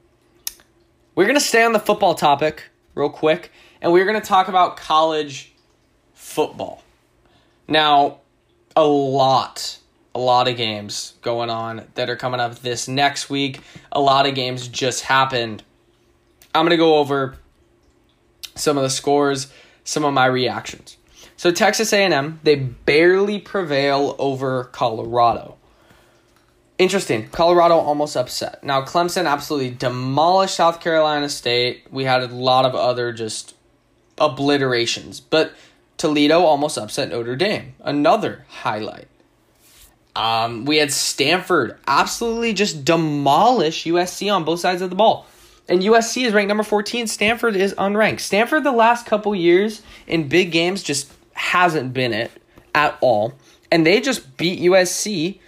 We're 1.14 1.25
going 1.25 1.36
to 1.36 1.42
stay 1.42 1.64
on 1.64 1.74
the 1.74 1.80
football 1.80 2.16
topic 2.16 2.69
real 2.96 3.10
quick, 3.10 3.52
and 3.81 3.92
we're 3.92 4.06
going 4.06 4.19
to 4.19 4.25
talk 4.25 4.48
about 4.48 4.78
college 4.78 5.54
football. 6.14 6.84
Now, 7.68 8.22
a 8.75 8.86
lot 8.86 9.78
a 10.13 10.19
lot 10.19 10.48
of 10.48 10.58
games 10.58 11.13
going 11.22 11.50
on 11.50 11.88
that 11.96 12.10
are 12.10 12.16
coming 12.16 12.40
up 12.40 12.60
this 12.60 12.88
next 12.88 13.30
week. 13.30 13.62
A 13.92 14.02
lot 14.02 14.28
of 14.28 14.36
games 14.36 14.68
just 14.68 15.04
happened. 15.04 15.63
I'm 16.54 16.66
going 16.66 16.72
to 16.72 16.78
go 16.78 16.98
over 16.98 17.38
some 18.56 18.78
of 18.78 18.84
the 18.84 18.90
scores, 18.90 19.52
some 19.84 20.04
of 20.04 20.13
my 20.13 20.25
reactions. 20.25 20.98
So 21.38 21.52
Texas 21.52 21.94
A&M, 21.94 22.40
they 22.44 22.56
barely 22.56 23.40
prevail 23.40 24.16
over 24.19 24.66
Colorado. 24.66 25.57
Interesting. 26.78 27.30
Colorado 27.30 27.76
almost 27.78 28.18
upset. 28.18 28.64
Now 28.64 28.83
Clemson 28.83 29.28
absolutely 29.28 29.69
demolished 29.71 30.56
South 30.56 30.81
Carolina 30.81 31.30
State. 31.30 31.85
We 31.92 32.04
had 32.04 32.24
a 32.24 32.28
lot 32.28 32.66
of 32.66 32.76
other 32.76 33.14
just 33.14 33.56
obliterations, 34.18 35.21
but 35.30 35.54
Toledo 35.97 36.42
almost 36.42 36.78
upset 36.78 37.09
Notre 37.09 37.35
Dame. 37.35 37.76
Another 37.81 38.45
highlight. 38.50 39.07
Um, 40.15 40.65
we 40.65 40.77
had 40.77 40.91
Stanford 40.91 41.77
absolutely 41.87 42.53
just 42.53 42.83
demolish 42.83 43.85
USC 43.85 44.33
on 44.33 44.44
both 44.44 44.59
sides 44.59 44.81
of 44.81 44.89
the 44.89 44.95
ball. 44.95 45.25
And 45.69 45.81
USC 45.81 46.25
is 46.25 46.33
ranked 46.33 46.49
number 46.49 46.63
14. 46.63 47.07
Stanford 47.07 47.56
is 47.56 47.73
unranked. 47.75 48.19
Stanford, 48.19 48.63
the 48.63 48.71
last 48.71 49.06
couple 49.06 49.33
years 49.33 49.81
in 50.07 50.27
big 50.27 50.51
games, 50.51 50.83
just 50.83 51.11
hasn't 51.33 51.94
been 51.94 52.13
it 52.13 52.31
at 52.75 52.97
all. 52.99 53.33
And 53.71 53.85
they 53.85 54.01
just 54.01 54.35
beat 54.35 54.59
USC 54.59 55.39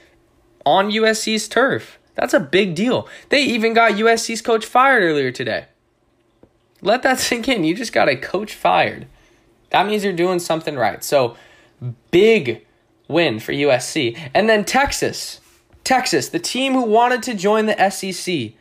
on 0.65 0.91
USC's 0.91 1.49
turf. 1.49 1.99
That's 2.15 2.33
a 2.33 2.39
big 2.39 2.75
deal. 2.75 3.07
They 3.29 3.43
even 3.43 3.73
got 3.73 3.93
USC's 3.93 4.41
coach 4.41 4.65
fired 4.65 5.03
earlier 5.03 5.31
today. 5.31 5.65
Let 6.81 7.03
that 7.03 7.19
sink 7.19 7.49
in. 7.49 7.63
You 7.63 7.75
just 7.75 7.91
got 7.93 8.07
a 8.07 8.15
coach 8.15 8.53
fired. 8.53 9.07
That 9.71 9.87
means 9.87 10.03
you're 10.03 10.13
doing 10.13 10.39
something 10.39 10.75
right. 10.75 11.03
So, 11.03 11.35
big 12.11 12.65
win 13.07 13.39
for 13.39 13.51
USC. 13.51 14.17
And 14.33 14.49
then 14.49 14.65
Texas. 14.65 15.39
Texas, 15.83 16.29
the 16.29 16.39
team 16.39 16.73
who 16.73 16.83
wanted 16.83 17.21
to 17.23 17.33
join 17.33 17.65
the 17.65 17.89
SEC. 17.89 18.51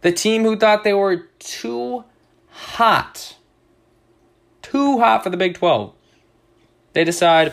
The 0.00 0.12
team 0.12 0.42
who 0.42 0.56
thought 0.56 0.84
they 0.84 0.92
were 0.92 1.28
too 1.38 2.04
hot. 2.50 3.36
Too 4.62 4.98
hot 4.98 5.22
for 5.22 5.30
the 5.30 5.36
Big 5.36 5.54
12. 5.54 5.92
They 6.92 7.04
decide, 7.04 7.52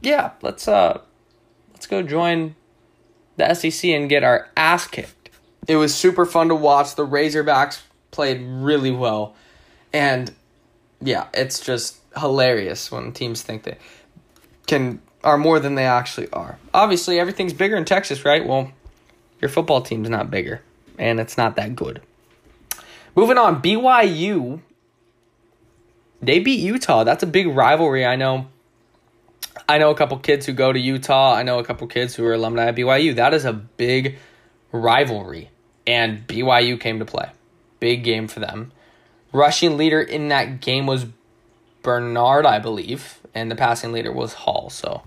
yeah, 0.00 0.32
let's 0.42 0.66
uh 0.68 1.00
let's 1.72 1.86
go 1.86 2.02
join 2.02 2.54
the 3.36 3.54
SEC 3.54 3.90
and 3.90 4.08
get 4.08 4.22
our 4.22 4.48
ass 4.56 4.86
kicked. 4.86 5.30
It 5.68 5.76
was 5.76 5.94
super 5.94 6.26
fun 6.26 6.48
to 6.48 6.54
watch. 6.54 6.94
The 6.94 7.06
Razorbacks 7.06 7.82
played 8.10 8.40
really 8.42 8.90
well. 8.90 9.34
And 9.92 10.32
yeah, 11.00 11.26
it's 11.34 11.60
just 11.60 11.98
hilarious 12.16 12.90
when 12.90 13.12
teams 13.12 13.42
think 13.42 13.64
they 13.64 13.78
can 14.66 15.00
are 15.24 15.38
more 15.38 15.60
than 15.60 15.74
they 15.74 15.86
actually 15.86 16.30
are. 16.32 16.58
Obviously, 16.74 17.18
everything's 17.18 17.52
bigger 17.52 17.76
in 17.76 17.84
Texas, 17.84 18.24
right? 18.24 18.46
Well, 18.46 18.72
your 19.40 19.48
football 19.48 19.82
team's 19.82 20.08
not 20.08 20.30
bigger, 20.30 20.62
and 20.98 21.20
it's 21.20 21.36
not 21.36 21.56
that 21.56 21.76
good. 21.76 22.02
Moving 23.14 23.38
on, 23.38 23.60
BYU. 23.60 24.60
they 26.20 26.38
beat 26.38 26.60
Utah. 26.60 27.04
That's 27.04 27.22
a 27.22 27.26
big 27.26 27.46
rivalry. 27.48 28.06
I 28.06 28.16
know. 28.16 28.48
I 29.68 29.78
know 29.78 29.90
a 29.90 29.94
couple 29.94 30.18
kids 30.18 30.46
who 30.46 30.52
go 30.52 30.72
to 30.72 30.78
Utah. 30.78 31.34
I 31.34 31.42
know 31.42 31.58
a 31.58 31.64
couple 31.64 31.86
kids 31.86 32.14
who 32.14 32.24
are 32.24 32.32
alumni 32.32 32.66
at 32.66 32.76
BYU. 32.76 33.14
That 33.16 33.34
is 33.34 33.44
a 33.44 33.52
big 33.52 34.18
rivalry, 34.72 35.50
and 35.86 36.26
BYU 36.26 36.80
came 36.80 36.98
to 36.98 37.04
play. 37.04 37.30
Big 37.80 38.02
game 38.02 38.28
for 38.28 38.40
them. 38.40 38.72
Rushing 39.32 39.76
leader 39.76 40.00
in 40.00 40.28
that 40.28 40.60
game 40.60 40.86
was 40.86 41.06
Bernard, 41.82 42.46
I 42.46 42.58
believe, 42.58 43.18
and 43.34 43.50
the 43.50 43.56
passing 43.56 43.92
leader 43.92 44.12
was 44.12 44.34
Hall. 44.34 44.70
So 44.70 45.02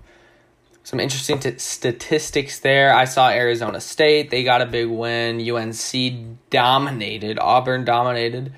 some 0.86 1.00
interesting 1.00 1.40
t- 1.40 1.58
statistics 1.58 2.60
there. 2.60 2.94
I 2.94 3.06
saw 3.06 3.28
Arizona 3.28 3.80
State, 3.80 4.30
they 4.30 4.44
got 4.44 4.62
a 4.62 4.66
big 4.66 4.86
win. 4.86 5.40
UNC 5.40 6.38
dominated, 6.48 7.40
Auburn 7.40 7.84
dominated. 7.84 8.52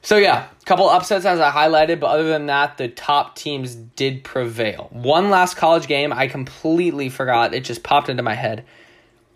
So 0.00 0.16
yeah, 0.16 0.46
a 0.58 0.64
couple 0.64 0.88
upsets 0.88 1.26
as 1.26 1.38
I 1.38 1.50
highlighted, 1.50 2.00
but 2.00 2.06
other 2.06 2.28
than 2.28 2.46
that, 2.46 2.78
the 2.78 2.88
top 2.88 3.36
teams 3.36 3.74
did 3.74 4.24
prevail. 4.24 4.88
One 4.90 5.28
last 5.28 5.58
college 5.58 5.86
game 5.86 6.14
I 6.14 6.28
completely 6.28 7.10
forgot. 7.10 7.52
It 7.52 7.64
just 7.64 7.82
popped 7.82 8.08
into 8.08 8.22
my 8.22 8.34
head. 8.34 8.64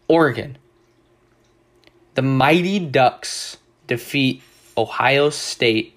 Oregon. 0.09 0.56
The 2.14 2.23
Mighty 2.23 2.78
Ducks 2.78 3.59
defeat 3.87 4.42
Ohio 4.78 5.28
State 5.28 5.92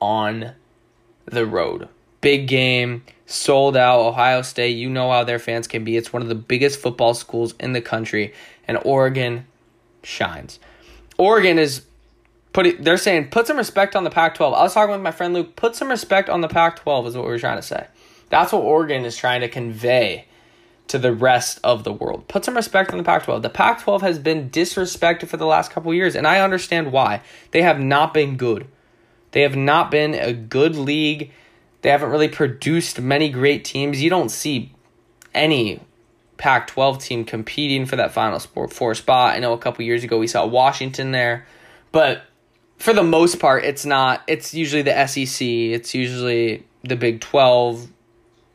on 0.00 0.54
the 1.26 1.44
road. 1.44 1.90
Big 2.20 2.48
game, 2.48 3.04
sold 3.26 3.76
out. 3.76 4.00
Ohio 4.00 4.42
State, 4.42 4.76
you 4.76 4.88
know 4.88 5.10
how 5.10 5.24
their 5.24 5.38
fans 5.38 5.68
can 5.68 5.84
be. 5.84 5.96
It's 5.96 6.12
one 6.12 6.22
of 6.22 6.28
the 6.28 6.34
biggest 6.34 6.80
football 6.80 7.14
schools 7.14 7.54
in 7.60 7.72
the 7.72 7.80
country, 7.80 8.34
and 8.66 8.78
Oregon 8.84 9.46
shines. 10.02 10.58
Oregon 11.16 11.58
is 11.58 11.82
putting, 12.52 12.82
they're 12.82 12.96
saying, 12.96 13.28
put 13.28 13.46
some 13.46 13.56
respect 13.56 13.94
on 13.94 14.04
the 14.04 14.10
Pac 14.10 14.34
12. 14.34 14.54
I 14.54 14.62
was 14.62 14.74
talking 14.74 14.92
with 14.92 15.00
my 15.00 15.10
friend 15.10 15.34
Luke, 15.34 15.56
put 15.56 15.76
some 15.76 15.88
respect 15.88 16.28
on 16.28 16.40
the 16.40 16.48
Pac 16.48 16.80
12 16.80 17.08
is 17.08 17.16
what 17.16 17.26
we 17.26 17.32
are 17.32 17.38
trying 17.38 17.58
to 17.58 17.62
say. 17.62 17.86
That's 18.30 18.52
what 18.52 18.62
Oregon 18.62 19.04
is 19.04 19.16
trying 19.16 19.40
to 19.40 19.48
convey 19.48 20.26
to 20.88 20.98
the 20.98 21.12
rest 21.12 21.60
of 21.62 21.84
the 21.84 21.92
world. 21.92 22.28
Put 22.28 22.44
some 22.44 22.56
respect 22.56 22.90
on 22.90 22.98
the 22.98 23.04
Pac 23.04 23.24
12. 23.24 23.42
The 23.42 23.50
Pac 23.50 23.82
12 23.82 24.02
has 24.02 24.18
been 24.18 24.50
disrespected 24.50 25.28
for 25.28 25.36
the 25.36 25.46
last 25.46 25.70
couple 25.70 25.92
years, 25.92 26.16
and 26.16 26.26
I 26.26 26.40
understand 26.40 26.92
why. 26.92 27.20
They 27.50 27.62
have 27.62 27.78
not 27.78 28.14
been 28.14 28.36
good. 28.36 28.66
They 29.32 29.42
have 29.42 29.56
not 29.56 29.90
been 29.90 30.14
a 30.14 30.32
good 30.32 30.76
league. 30.76 31.30
They 31.82 31.90
haven't 31.90 32.10
really 32.10 32.28
produced 32.28 33.00
many 33.00 33.28
great 33.28 33.64
teams. 33.64 34.02
You 34.02 34.10
don't 34.10 34.30
see 34.30 34.72
any 35.34 35.80
Pac 36.36 36.66
12 36.68 36.98
team 36.98 37.24
competing 37.24 37.86
for 37.86 37.96
that 37.96 38.12
final 38.12 38.38
four 38.38 38.94
spot. 38.94 39.34
I 39.34 39.38
know 39.38 39.52
a 39.52 39.58
couple 39.58 39.84
years 39.84 40.04
ago 40.04 40.18
we 40.18 40.26
saw 40.26 40.46
Washington 40.46 41.12
there, 41.12 41.46
but 41.92 42.22
for 42.78 42.92
the 42.92 43.02
most 43.02 43.40
part, 43.40 43.64
it's 43.64 43.84
not. 43.84 44.22
It's 44.26 44.54
usually 44.54 44.82
the 44.82 45.06
SEC, 45.06 45.46
it's 45.46 45.94
usually 45.94 46.64
the 46.84 46.96
Big 46.96 47.20
12, 47.20 47.88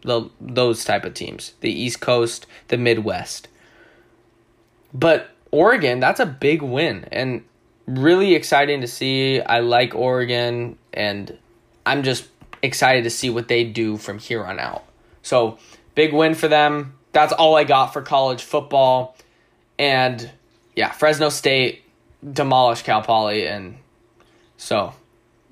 the, 0.03 0.29
those 0.39 0.85
type 0.85 1.03
of 1.03 1.13
teams, 1.13 1.53
the 1.59 1.71
East 1.71 1.99
Coast, 1.99 2.47
the 2.69 2.77
Midwest. 2.77 3.49
But 4.93 5.29
Oregon, 5.51 5.99
that's 5.99 6.19
a 6.19 6.25
big 6.25 6.61
win 6.61 7.05
and 7.11 7.43
really 7.85 8.33
exciting 8.33 8.81
to 8.81 8.87
see. 8.87 9.41
I 9.41 9.59
like 9.59 9.93
Oregon 9.93 10.77
and 10.93 11.37
I'm 11.85 12.03
just 12.03 12.32
excited 12.63 13.03
to 13.03 13.11
see 13.11 13.29
what 13.29 13.47
they 13.47 13.63
do 13.63 13.97
from 13.97 14.17
here 14.17 14.43
on 14.43 14.59
out. 14.59 14.83
So, 15.21 15.59
big 15.93 16.13
win 16.13 16.33
for 16.33 16.47
them. 16.47 16.95
That's 17.11 17.31
all 17.31 17.55
I 17.55 17.63
got 17.63 17.93
for 17.93 18.01
college 18.01 18.41
football. 18.41 19.15
And 19.77 20.31
yeah, 20.75 20.91
Fresno 20.91 21.29
State 21.29 21.83
demolished 22.31 22.85
Cal 22.85 23.01
Poly 23.01 23.47
and 23.47 23.77
so 24.57 24.93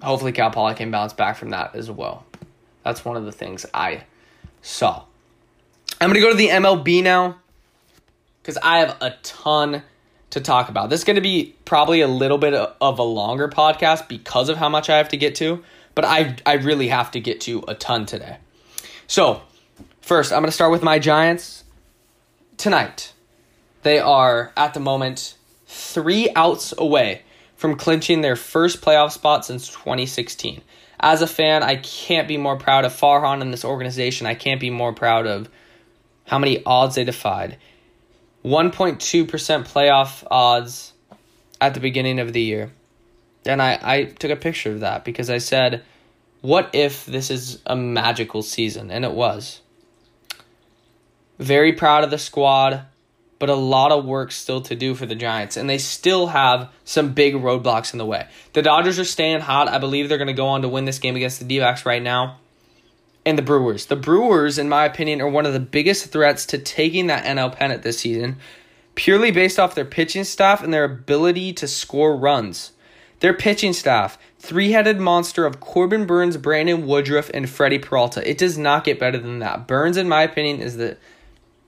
hopefully 0.01 0.31
Cal 0.31 0.51
Poly 0.51 0.73
can 0.73 0.89
bounce 0.89 1.13
back 1.13 1.35
from 1.37 1.49
that 1.51 1.75
as 1.75 1.91
well. 1.91 2.25
That's 2.83 3.05
one 3.05 3.17
of 3.17 3.25
the 3.25 3.31
things 3.31 3.65
I 3.73 4.03
saw. 4.61 5.03
I'm 5.99 6.09
going 6.09 6.15
to 6.15 6.21
go 6.21 6.31
to 6.31 6.37
the 6.37 6.47
MLB 6.47 7.03
now 7.03 7.37
because 8.41 8.57
I 8.63 8.79
have 8.79 8.97
a 9.01 9.11
ton 9.21 9.83
to 10.31 10.41
talk 10.41 10.69
about. 10.69 10.89
This 10.89 11.01
is 11.01 11.03
going 11.03 11.15
to 11.15 11.21
be 11.21 11.55
probably 11.65 12.01
a 12.01 12.07
little 12.07 12.37
bit 12.37 12.53
of 12.53 12.99
a 12.99 13.03
longer 13.03 13.47
podcast 13.47 14.07
because 14.07 14.49
of 14.49 14.57
how 14.57 14.69
much 14.69 14.89
I 14.89 14.97
have 14.97 15.09
to 15.09 15.17
get 15.17 15.35
to, 15.35 15.63
but 15.95 16.05
I, 16.05 16.35
I 16.45 16.53
really 16.53 16.87
have 16.89 17.11
to 17.11 17.19
get 17.19 17.41
to 17.41 17.63
a 17.67 17.75
ton 17.75 18.05
today. 18.05 18.37
So, 19.07 19.41
first, 20.01 20.31
I'm 20.31 20.39
going 20.39 20.47
to 20.47 20.51
start 20.51 20.71
with 20.71 20.83
my 20.83 20.99
Giants. 20.99 21.63
Tonight, 22.57 23.13
they 23.83 23.99
are 23.99 24.53
at 24.55 24.73
the 24.73 24.79
moment 24.79 25.35
three 25.65 26.29
outs 26.35 26.73
away 26.77 27.23
from 27.55 27.75
clinching 27.75 28.21
their 28.21 28.35
first 28.35 28.81
playoff 28.81 29.11
spot 29.11 29.45
since 29.45 29.67
2016 29.69 30.61
as 31.01 31.21
a 31.21 31.27
fan, 31.27 31.63
I 31.63 31.77
can't 31.77 32.27
be 32.27 32.37
more 32.37 32.57
proud 32.57 32.85
of 32.85 32.93
Farhan 32.93 33.41
and 33.41 33.51
this 33.51 33.65
organization. 33.65 34.27
I 34.27 34.35
can't 34.35 34.61
be 34.61 34.69
more 34.69 34.93
proud 34.93 35.25
of 35.25 35.49
how 36.25 36.37
many 36.37 36.63
odds 36.63 36.95
they 36.95 37.03
defied. 37.03 37.57
1.2% 38.45 39.27
playoff 39.67 40.25
odds 40.29 40.93
at 41.59 41.73
the 41.73 41.79
beginning 41.79 42.19
of 42.19 42.33
the 42.33 42.41
year. 42.41 42.71
And 43.45 43.61
I, 43.61 43.79
I 43.81 44.03
took 44.05 44.31
a 44.31 44.35
picture 44.35 44.71
of 44.71 44.81
that 44.81 45.03
because 45.03 45.29
I 45.29 45.39
said, 45.39 45.83
what 46.41 46.69
if 46.73 47.05
this 47.05 47.31
is 47.31 47.59
a 47.65 47.75
magical 47.75 48.41
season? 48.41 48.91
And 48.91 49.03
it 49.03 49.11
was. 49.11 49.61
Very 51.39 51.73
proud 51.73 52.03
of 52.03 52.11
the 52.11 52.17
squad 52.17 52.85
but 53.41 53.49
a 53.49 53.55
lot 53.55 53.91
of 53.91 54.05
work 54.05 54.31
still 54.31 54.61
to 54.61 54.75
do 54.75 54.93
for 54.93 55.07
the 55.07 55.15
Giants, 55.15 55.57
and 55.57 55.67
they 55.67 55.79
still 55.79 56.27
have 56.27 56.69
some 56.85 57.13
big 57.13 57.33
roadblocks 57.33 57.91
in 57.91 57.97
the 57.97 58.05
way. 58.05 58.27
The 58.53 58.61
Dodgers 58.61 58.99
are 58.99 59.03
staying 59.03 59.39
hot. 59.39 59.67
I 59.67 59.79
believe 59.79 60.07
they're 60.07 60.19
going 60.19 60.27
to 60.27 60.33
go 60.33 60.45
on 60.45 60.61
to 60.61 60.69
win 60.69 60.85
this 60.85 60.99
game 60.99 61.15
against 61.15 61.39
the 61.39 61.45
D 61.45 61.57
backs 61.57 61.83
right 61.83 62.03
now. 62.03 62.37
And 63.25 63.39
the 63.39 63.41
Brewers. 63.41 63.87
The 63.87 63.95
Brewers, 63.95 64.59
in 64.59 64.69
my 64.69 64.85
opinion, 64.85 65.21
are 65.21 65.27
one 65.27 65.47
of 65.47 65.53
the 65.53 65.59
biggest 65.59 66.11
threats 66.11 66.45
to 66.47 66.59
taking 66.59 67.07
that 67.07 67.25
NL 67.25 67.51
pennant 67.55 67.81
this 67.81 67.97
season, 67.97 68.37
purely 68.93 69.31
based 69.31 69.59
off 69.59 69.73
their 69.73 69.85
pitching 69.85 70.23
staff 70.23 70.63
and 70.63 70.71
their 70.71 70.83
ability 70.83 71.51
to 71.53 71.67
score 71.67 72.15
runs. 72.15 72.73
Their 73.21 73.33
pitching 73.33 73.73
staff, 73.73 74.17
three 74.39 74.71
headed 74.71 74.99
monster 74.99 75.45
of 75.45 75.59
Corbin 75.59 76.05
Burnes, 76.05 76.37
Brandon 76.37 76.85
Woodruff, 76.85 77.29
and 77.33 77.49
Freddie 77.49 77.79
Peralta. 77.79 78.27
It 78.27 78.37
does 78.37 78.57
not 78.57 78.83
get 78.83 78.99
better 78.99 79.19
than 79.19 79.39
that. 79.39 79.67
Burnes, 79.67 79.95
in 79.95 80.09
my 80.09 80.23
opinion, 80.23 80.59
is 80.59 80.77
the 80.77 80.97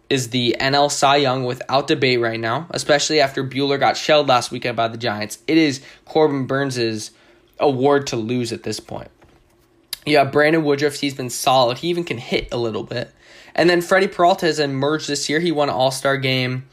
is 0.09 0.29
the 0.29 0.55
NL 0.59 0.91
Cy 0.91 1.17
Young 1.17 1.43
without 1.43 1.87
debate 1.87 2.19
right 2.19 2.39
now, 2.39 2.67
especially 2.71 3.19
after 3.19 3.43
Buehler 3.43 3.79
got 3.79 3.97
shelled 3.97 4.27
last 4.27 4.51
weekend 4.51 4.75
by 4.75 4.87
the 4.87 4.97
Giants. 4.97 5.39
It 5.47 5.57
is 5.57 5.81
Corbin 6.05 6.45
Burnes' 6.45 7.11
award 7.59 8.07
to 8.07 8.15
lose 8.15 8.51
at 8.51 8.63
this 8.63 8.79
point. 8.79 9.09
Yeah, 10.05 10.25
Brandon 10.25 10.63
Woodruff, 10.63 10.95
he's 10.95 11.15
been 11.15 11.29
solid. 11.29 11.79
He 11.79 11.87
even 11.87 12.03
can 12.03 12.17
hit 12.17 12.49
a 12.51 12.57
little 12.57 12.83
bit. 12.83 13.11
And 13.55 13.69
then 13.69 13.81
Freddie 13.81 14.07
Peralta 14.07 14.47
has 14.47 14.59
emerged 14.59 15.07
this 15.07 15.29
year. 15.29 15.39
He 15.39 15.51
won 15.51 15.69
an 15.69 15.75
All 15.75 15.91
Star 15.91 16.17
game. 16.17 16.67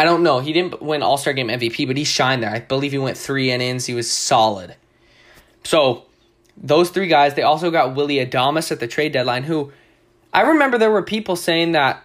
I 0.00 0.04
don't 0.04 0.22
know. 0.22 0.38
He 0.38 0.54
didn't 0.54 0.80
win 0.80 1.02
All 1.02 1.18
Star 1.18 1.34
game 1.34 1.48
MVP, 1.48 1.86
but 1.86 1.94
he 1.94 2.04
shined 2.04 2.42
there. 2.42 2.48
I 2.48 2.60
believe 2.60 2.90
he 2.90 2.96
went 2.96 3.18
three 3.18 3.50
innings. 3.50 3.84
He 3.84 3.92
was 3.92 4.10
solid. 4.10 4.74
So, 5.62 6.04
those 6.56 6.88
three 6.88 7.06
guys, 7.06 7.34
they 7.34 7.42
also 7.42 7.70
got 7.70 7.94
Willy 7.94 8.16
Adames 8.16 8.72
at 8.72 8.80
the 8.80 8.88
trade 8.88 9.12
deadline, 9.12 9.42
who 9.42 9.72
I 10.32 10.40
remember 10.40 10.78
there 10.78 10.90
were 10.90 11.02
people 11.02 11.36
saying 11.36 11.72
that 11.72 12.02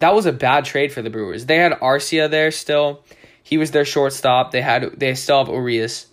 that 0.00 0.14
was 0.14 0.26
a 0.26 0.32
bad 0.32 0.66
trade 0.66 0.92
for 0.92 1.00
the 1.00 1.08
Brewers. 1.08 1.46
They 1.46 1.56
had 1.56 1.72
Arcia 1.72 2.30
there 2.30 2.50
still. 2.50 3.02
He 3.42 3.56
was 3.56 3.70
their 3.70 3.86
shortstop. 3.86 4.50
They 4.50 4.60
had 4.60 5.00
they 5.00 5.14
still 5.14 5.38
have 5.38 5.48
Urias. 5.48 6.06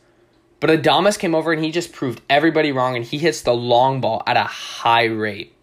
But 0.62 0.70
Adames 0.70 1.20
came 1.20 1.36
over 1.36 1.52
and 1.52 1.62
he 1.62 1.70
just 1.70 1.92
proved 1.92 2.22
everybody 2.30 2.72
wrong 2.72 2.96
and 2.96 3.04
he 3.04 3.18
hits 3.18 3.42
the 3.42 3.54
long 3.54 4.00
ball 4.00 4.24
at 4.26 4.38
a 4.38 4.44
high 4.44 5.04
rate. 5.04 5.54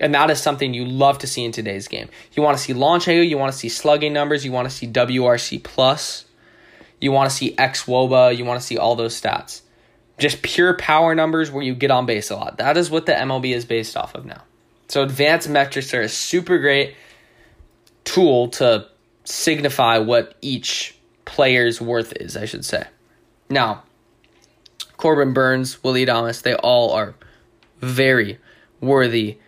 And 0.00 0.14
that 0.14 0.30
is 0.30 0.40
something 0.40 0.74
you 0.74 0.84
love 0.84 1.18
to 1.18 1.26
see 1.26 1.44
in 1.44 1.52
today's 1.52 1.88
game. 1.88 2.08
You 2.32 2.42
want 2.42 2.58
to 2.58 2.62
see 2.62 2.72
launch 2.72 3.06
angle, 3.06 3.24
you 3.24 3.38
want 3.38 3.52
to 3.52 3.58
see 3.58 3.68
slugging 3.68 4.12
numbers, 4.12 4.44
you 4.44 4.52
want 4.52 4.68
to 4.68 4.74
see 4.74 4.88
WRC 4.88 5.62
plus, 5.62 6.24
you 7.00 7.12
want 7.12 7.30
to 7.30 7.36
see 7.36 7.54
xwOBA, 7.54 8.36
you 8.36 8.44
want 8.44 8.60
to 8.60 8.66
see 8.66 8.76
all 8.76 8.96
those 8.96 9.20
stats. 9.20 9.60
Just 10.18 10.42
pure 10.42 10.76
power 10.76 11.14
numbers 11.14 11.50
where 11.50 11.62
you 11.62 11.74
get 11.74 11.90
on 11.90 12.06
base 12.06 12.30
a 12.30 12.36
lot. 12.36 12.58
That 12.58 12.76
is 12.76 12.90
what 12.90 13.06
the 13.06 13.12
MLB 13.12 13.54
is 13.54 13.64
based 13.64 13.96
off 13.96 14.14
of 14.14 14.24
now. 14.24 14.42
So 14.88 15.02
advanced 15.02 15.48
metrics 15.48 15.92
are 15.94 16.02
a 16.02 16.08
super 16.08 16.58
great 16.58 16.94
tool 18.04 18.48
to 18.48 18.88
signify 19.24 19.98
what 19.98 20.36
each 20.40 20.96
player's 21.24 21.80
worth 21.80 22.12
is, 22.20 22.36
I 22.36 22.44
should 22.44 22.64
say. 22.64 22.84
Now, 23.48 23.82
Corbin 24.96 25.32
Burnes, 25.32 25.82
Willy 25.82 26.06
Adames, 26.06 26.42
they 26.42 26.54
all 26.54 26.92
are 26.92 27.14
very 27.80 28.38
worthy 28.80 29.38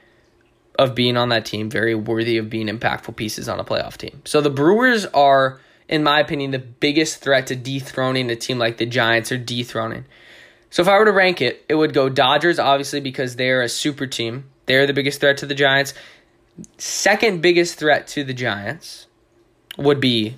of 0.78 0.94
being 0.94 1.16
on 1.16 1.30
that 1.30 1.44
team, 1.44 1.70
very 1.70 1.94
worthy 1.94 2.38
of 2.38 2.50
being 2.50 2.68
impactful 2.68 3.16
pieces 3.16 3.48
on 3.48 3.58
a 3.58 3.64
playoff 3.64 3.96
team. 3.96 4.22
So 4.24 4.40
the 4.40 4.50
Brewers 4.50 5.06
are, 5.06 5.60
in 5.88 6.02
my 6.02 6.20
opinion, 6.20 6.50
the 6.50 6.58
biggest 6.58 7.18
threat 7.18 7.46
to 7.48 7.56
dethroning 7.56 8.30
a 8.30 8.36
team 8.36 8.58
like 8.58 8.76
the 8.76 8.86
Giants 8.86 9.32
or 9.32 9.38
dethroning. 9.38 10.04
So 10.70 10.82
if 10.82 10.88
I 10.88 10.98
were 10.98 11.04
to 11.06 11.12
rank 11.12 11.40
it, 11.40 11.64
it 11.68 11.74
would 11.74 11.94
go 11.94 12.08
Dodgers, 12.08 12.58
obviously, 12.58 13.00
because 13.00 13.36
they're 13.36 13.62
a 13.62 13.68
super 13.68 14.06
team. 14.06 14.44
They're 14.66 14.86
the 14.86 14.92
biggest 14.92 15.20
threat 15.20 15.38
to 15.38 15.46
the 15.46 15.54
Giants. 15.54 15.94
Second 16.76 17.40
biggest 17.40 17.78
threat 17.78 18.06
to 18.08 18.24
the 18.24 18.34
Giants 18.34 19.06
would 19.78 20.00
be 20.00 20.36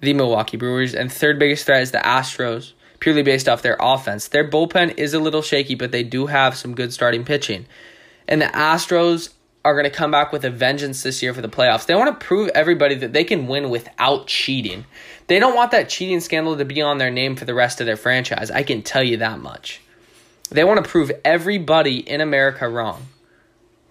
the 0.00 0.12
Milwaukee 0.12 0.56
Brewers, 0.56 0.94
and 0.94 1.12
third 1.12 1.38
biggest 1.38 1.66
threat 1.66 1.82
is 1.82 1.90
the 1.90 1.98
Astros 1.98 2.72
purely 3.00 3.22
based 3.22 3.48
off 3.48 3.62
their 3.62 3.76
offense. 3.80 4.28
Their 4.28 4.48
bullpen 4.48 4.96
is 4.96 5.14
a 5.14 5.20
little 5.20 5.42
shaky, 5.42 5.74
but 5.74 5.92
they 5.92 6.02
do 6.02 6.26
have 6.26 6.56
some 6.56 6.74
good 6.74 6.92
starting 6.92 7.24
pitching. 7.24 7.66
And 8.26 8.42
the 8.42 8.46
Astros 8.46 9.30
are 9.68 9.74
going 9.74 9.84
to 9.84 9.90
come 9.90 10.10
back 10.10 10.32
with 10.32 10.44
a 10.44 10.50
vengeance 10.50 11.02
this 11.02 11.22
year 11.22 11.34
for 11.34 11.42
the 11.42 11.48
playoffs. 11.48 11.84
They 11.84 11.94
want 11.94 12.18
to 12.18 12.26
prove 12.26 12.48
everybody 12.54 12.94
that 12.96 13.12
they 13.12 13.22
can 13.22 13.46
win 13.46 13.68
without 13.68 14.26
cheating. 14.26 14.86
They 15.26 15.38
don't 15.38 15.54
want 15.54 15.72
that 15.72 15.90
cheating 15.90 16.20
scandal 16.20 16.56
to 16.56 16.64
be 16.64 16.80
on 16.80 16.96
their 16.96 17.10
name 17.10 17.36
for 17.36 17.44
the 17.44 17.54
rest 17.54 17.80
of 17.80 17.86
their 17.86 17.96
franchise. 17.96 18.50
I 18.50 18.62
can 18.62 18.82
tell 18.82 19.02
you 19.02 19.18
that 19.18 19.40
much. 19.40 19.80
They 20.50 20.64
want 20.64 20.82
to 20.82 20.90
prove 20.90 21.12
everybody 21.22 21.98
in 21.98 22.22
America 22.22 22.66
wrong. 22.66 23.08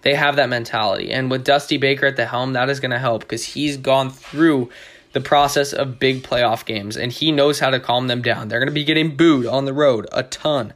They 0.02 0.14
have 0.14 0.36
that 0.36 0.48
mentality. 0.48 1.12
And 1.12 1.30
with 1.30 1.44
Dusty 1.44 1.76
Baker 1.76 2.06
at 2.06 2.16
the 2.16 2.26
helm, 2.26 2.54
that 2.54 2.68
is 2.68 2.80
going 2.80 2.90
to 2.90 2.98
help 2.98 3.22
because 3.22 3.44
he's 3.44 3.76
gone 3.76 4.10
through 4.10 4.70
the 5.12 5.20
process 5.20 5.72
of 5.72 6.00
big 6.00 6.24
playoff 6.24 6.64
games 6.64 6.96
and 6.96 7.12
he 7.12 7.30
knows 7.30 7.60
how 7.60 7.70
to 7.70 7.78
calm 7.78 8.08
them 8.08 8.22
down. 8.22 8.48
They're 8.48 8.60
going 8.60 8.68
to 8.68 8.74
be 8.74 8.84
getting 8.84 9.16
booed 9.16 9.46
on 9.46 9.64
the 9.64 9.72
road 9.72 10.08
a 10.12 10.24
ton. 10.24 10.72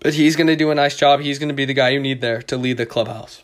But 0.00 0.14
he's 0.14 0.36
going 0.36 0.46
to 0.46 0.56
do 0.56 0.70
a 0.70 0.74
nice 0.74 0.96
job. 0.96 1.20
He's 1.20 1.38
going 1.38 1.50
to 1.50 1.54
be 1.54 1.64
the 1.64 1.74
guy 1.74 1.90
you 1.90 2.00
need 2.00 2.20
there 2.20 2.42
to 2.42 2.56
lead 2.56 2.78
the 2.78 2.86
clubhouse. 2.86 3.42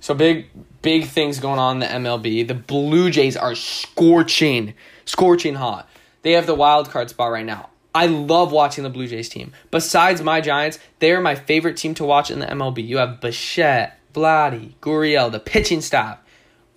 So 0.00 0.14
big, 0.14 0.48
big 0.82 1.06
things 1.06 1.40
going 1.40 1.58
on 1.58 1.82
in 1.82 2.02
the 2.02 2.08
MLB. 2.08 2.46
The 2.46 2.54
Blue 2.54 3.10
Jays 3.10 3.36
are 3.36 3.54
scorching, 3.54 4.74
scorching 5.04 5.54
hot. 5.54 5.88
They 6.22 6.32
have 6.32 6.46
the 6.46 6.54
wild 6.54 6.90
card 6.90 7.10
spot 7.10 7.32
right 7.32 7.46
now. 7.46 7.70
I 7.94 8.06
love 8.06 8.52
watching 8.52 8.84
the 8.84 8.90
Blue 8.90 9.06
Jays 9.06 9.30
team. 9.30 9.52
Besides 9.70 10.20
my 10.22 10.42
Giants, 10.42 10.78
they 10.98 11.12
are 11.12 11.20
my 11.20 11.34
favorite 11.34 11.78
team 11.78 11.94
to 11.94 12.04
watch 12.04 12.30
in 12.30 12.40
the 12.40 12.46
MLB. 12.46 12.86
You 12.86 12.98
have 12.98 13.22
Bichette, 13.22 13.98
Vladdy, 14.12 14.74
Gurriel, 14.82 15.32
the 15.32 15.40
pitching 15.40 15.80
staff, 15.80 16.18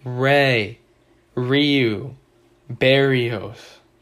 Ray, 0.05 0.79
Ryu, 1.35 2.15
Berríos. 2.71 3.57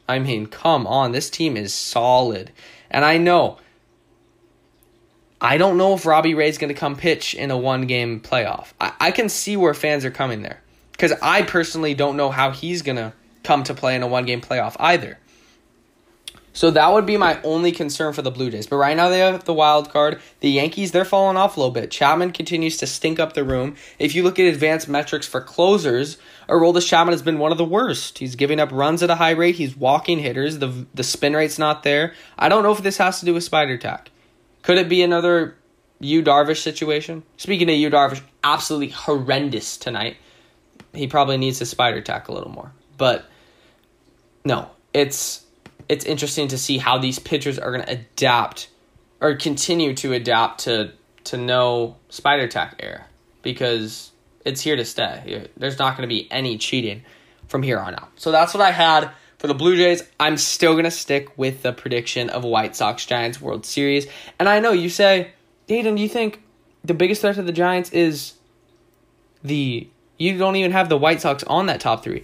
I 0.07 0.19
mean, 0.19 0.45
come 0.45 0.85
on, 0.85 1.11
this 1.11 1.29
team 1.29 1.57
is 1.57 1.73
solid. 1.73 2.51
And 2.91 3.03
I 3.03 3.17
know, 3.17 3.57
I 5.39 5.57
don't 5.57 5.77
know 5.77 5.93
if 5.93 6.05
Robbie 6.05 6.33
Ray's 6.33 6.55
is 6.55 6.57
going 6.57 6.73
to 6.73 6.79
come 6.79 6.95
pitch 6.95 7.33
in 7.33 7.51
a 7.51 7.57
one 7.57 7.85
game 7.85 8.19
playoff. 8.19 8.73
I, 8.81 8.93
I 8.99 9.11
can 9.11 9.29
see 9.29 9.55
where 9.55 9.73
fans 9.73 10.03
are 10.05 10.11
coming 10.11 10.41
there. 10.41 10.61
Because 10.91 11.13
I 11.21 11.43
personally 11.43 11.93
don't 11.93 12.17
know 12.17 12.31
how 12.31 12.49
he's 12.49 12.81
going 12.81 12.95
to 12.95 13.13
come 13.43 13.63
to 13.65 13.75
play 13.75 13.95
in 13.95 14.01
a 14.01 14.07
one 14.07 14.25
game 14.25 14.41
playoff 14.41 14.75
either. 14.79 15.19
So 16.53 16.71
that 16.71 16.91
would 16.91 17.05
be 17.05 17.17
my 17.17 17.39
only 17.43 17.71
concern 17.71 18.13
for 18.13 18.23
the 18.23 18.31
Blue 18.31 18.49
Jays. 18.49 18.65
But 18.65 18.77
right 18.77 18.97
now 18.97 19.09
they 19.09 19.19
have 19.19 19.43
the 19.43 19.53
wild 19.53 19.91
card. 19.91 20.19
The 20.39 20.49
Yankees, 20.49 20.91
they're 20.91 21.05
falling 21.05 21.37
off 21.37 21.55
a 21.55 21.59
little 21.59 21.71
bit. 21.71 21.91
Chapman 21.91 22.31
continues 22.31 22.77
to 22.77 22.87
stink 22.87 23.19
up 23.19 23.33
the 23.33 23.43
room. 23.43 23.75
If 23.99 24.15
you 24.15 24.23
look 24.23 24.39
at 24.39 24.51
advanced 24.51 24.89
metrics 24.89 25.27
for 25.27 25.39
closers, 25.39 26.17
Aroldis 26.49 26.87
Chapman 26.87 27.13
has 27.13 27.21
been 27.21 27.37
one 27.37 27.51
of 27.51 27.59
the 27.59 27.63
worst. 27.63 28.17
He's 28.17 28.35
giving 28.35 28.59
up 28.59 28.71
runs 28.71 29.03
at 29.03 29.11
a 29.11 29.15
high 29.15 29.31
rate. 29.31 29.53
He's 29.53 29.77
walking 29.77 30.17
hitters. 30.17 30.57
The 30.57 30.87
the 30.95 31.03
spin 31.03 31.35
rate's 31.35 31.59
not 31.59 31.83
there. 31.83 32.15
I 32.39 32.49
don't 32.49 32.63
know 32.63 32.71
if 32.71 32.81
this 32.81 32.97
has 32.97 33.19
to 33.19 33.27
do 33.27 33.35
with 33.35 33.43
spider 33.43 33.77
tack. 33.77 34.09
Could 34.61 34.77
it 34.77 34.89
be 34.89 35.01
another 35.01 35.55
Yu 35.99 36.21
Darvish 36.23 36.61
situation? 36.61 37.23
Speaking 37.37 37.69
of 37.69 37.75
Yu 37.75 37.89
Darvish, 37.89 38.21
absolutely 38.43 38.89
horrendous 38.89 39.77
tonight. 39.77 40.17
He 40.93 41.07
probably 41.07 41.37
needs 41.37 41.59
to 41.59 41.65
spider 41.65 42.01
tack 42.01 42.27
a 42.27 42.31
little 42.31 42.49
more. 42.49 42.71
But 42.97 43.25
no, 44.43 44.69
it's 44.93 45.45
it's 45.89 46.05
interesting 46.05 46.49
to 46.49 46.57
see 46.57 46.77
how 46.77 46.97
these 46.97 47.19
pitchers 47.19 47.59
are 47.59 47.71
going 47.71 47.85
to 47.85 47.91
adapt 47.91 48.69
or 49.21 49.35
continue 49.35 49.93
to 49.95 50.13
adapt 50.13 50.61
to 50.61 50.91
to 51.25 51.37
no 51.37 51.97
spider 52.09 52.47
tack 52.47 52.75
era 52.79 53.05
because 53.41 54.11
it's 54.45 54.61
here 54.61 54.75
to 54.75 54.85
stay. 54.85 55.49
There's 55.57 55.77
not 55.77 55.97
going 55.97 56.07
to 56.07 56.13
be 56.13 56.31
any 56.31 56.57
cheating 56.57 57.03
from 57.47 57.63
here 57.63 57.79
on 57.79 57.95
out. 57.95 58.09
So 58.15 58.31
that's 58.31 58.53
what 58.53 58.61
I 58.61 58.71
had 58.71 59.11
for 59.37 59.47
the 59.47 59.53
Blue 59.53 59.75
Jays. 59.75 60.03
I'm 60.19 60.37
still 60.37 60.73
going 60.73 60.85
to 60.85 60.91
stick 60.91 61.37
with 61.37 61.61
the 61.61 61.73
prediction 61.73 62.29
of 62.29 62.43
White 62.43 62.75
Sox 62.75 63.05
Giants 63.05 63.41
World 63.41 63.65
Series. 63.65 64.07
And 64.39 64.49
I 64.49 64.59
know 64.59 64.71
you 64.71 64.89
say, 64.89 65.31
Dayton, 65.67 65.95
do 65.95 66.01
you 66.01 66.09
think 66.09 66.41
the 66.83 66.93
biggest 66.93 67.21
threat 67.21 67.35
to 67.35 67.43
the 67.43 67.51
Giants 67.51 67.91
is 67.91 68.33
the 69.43 69.89
you 70.17 70.37
don't 70.37 70.55
even 70.55 70.71
have 70.71 70.89
the 70.89 70.97
White 70.97 71.21
Sox 71.21 71.43
on 71.43 71.67
that 71.67 71.79
top 71.79 72.03
3 72.03 72.23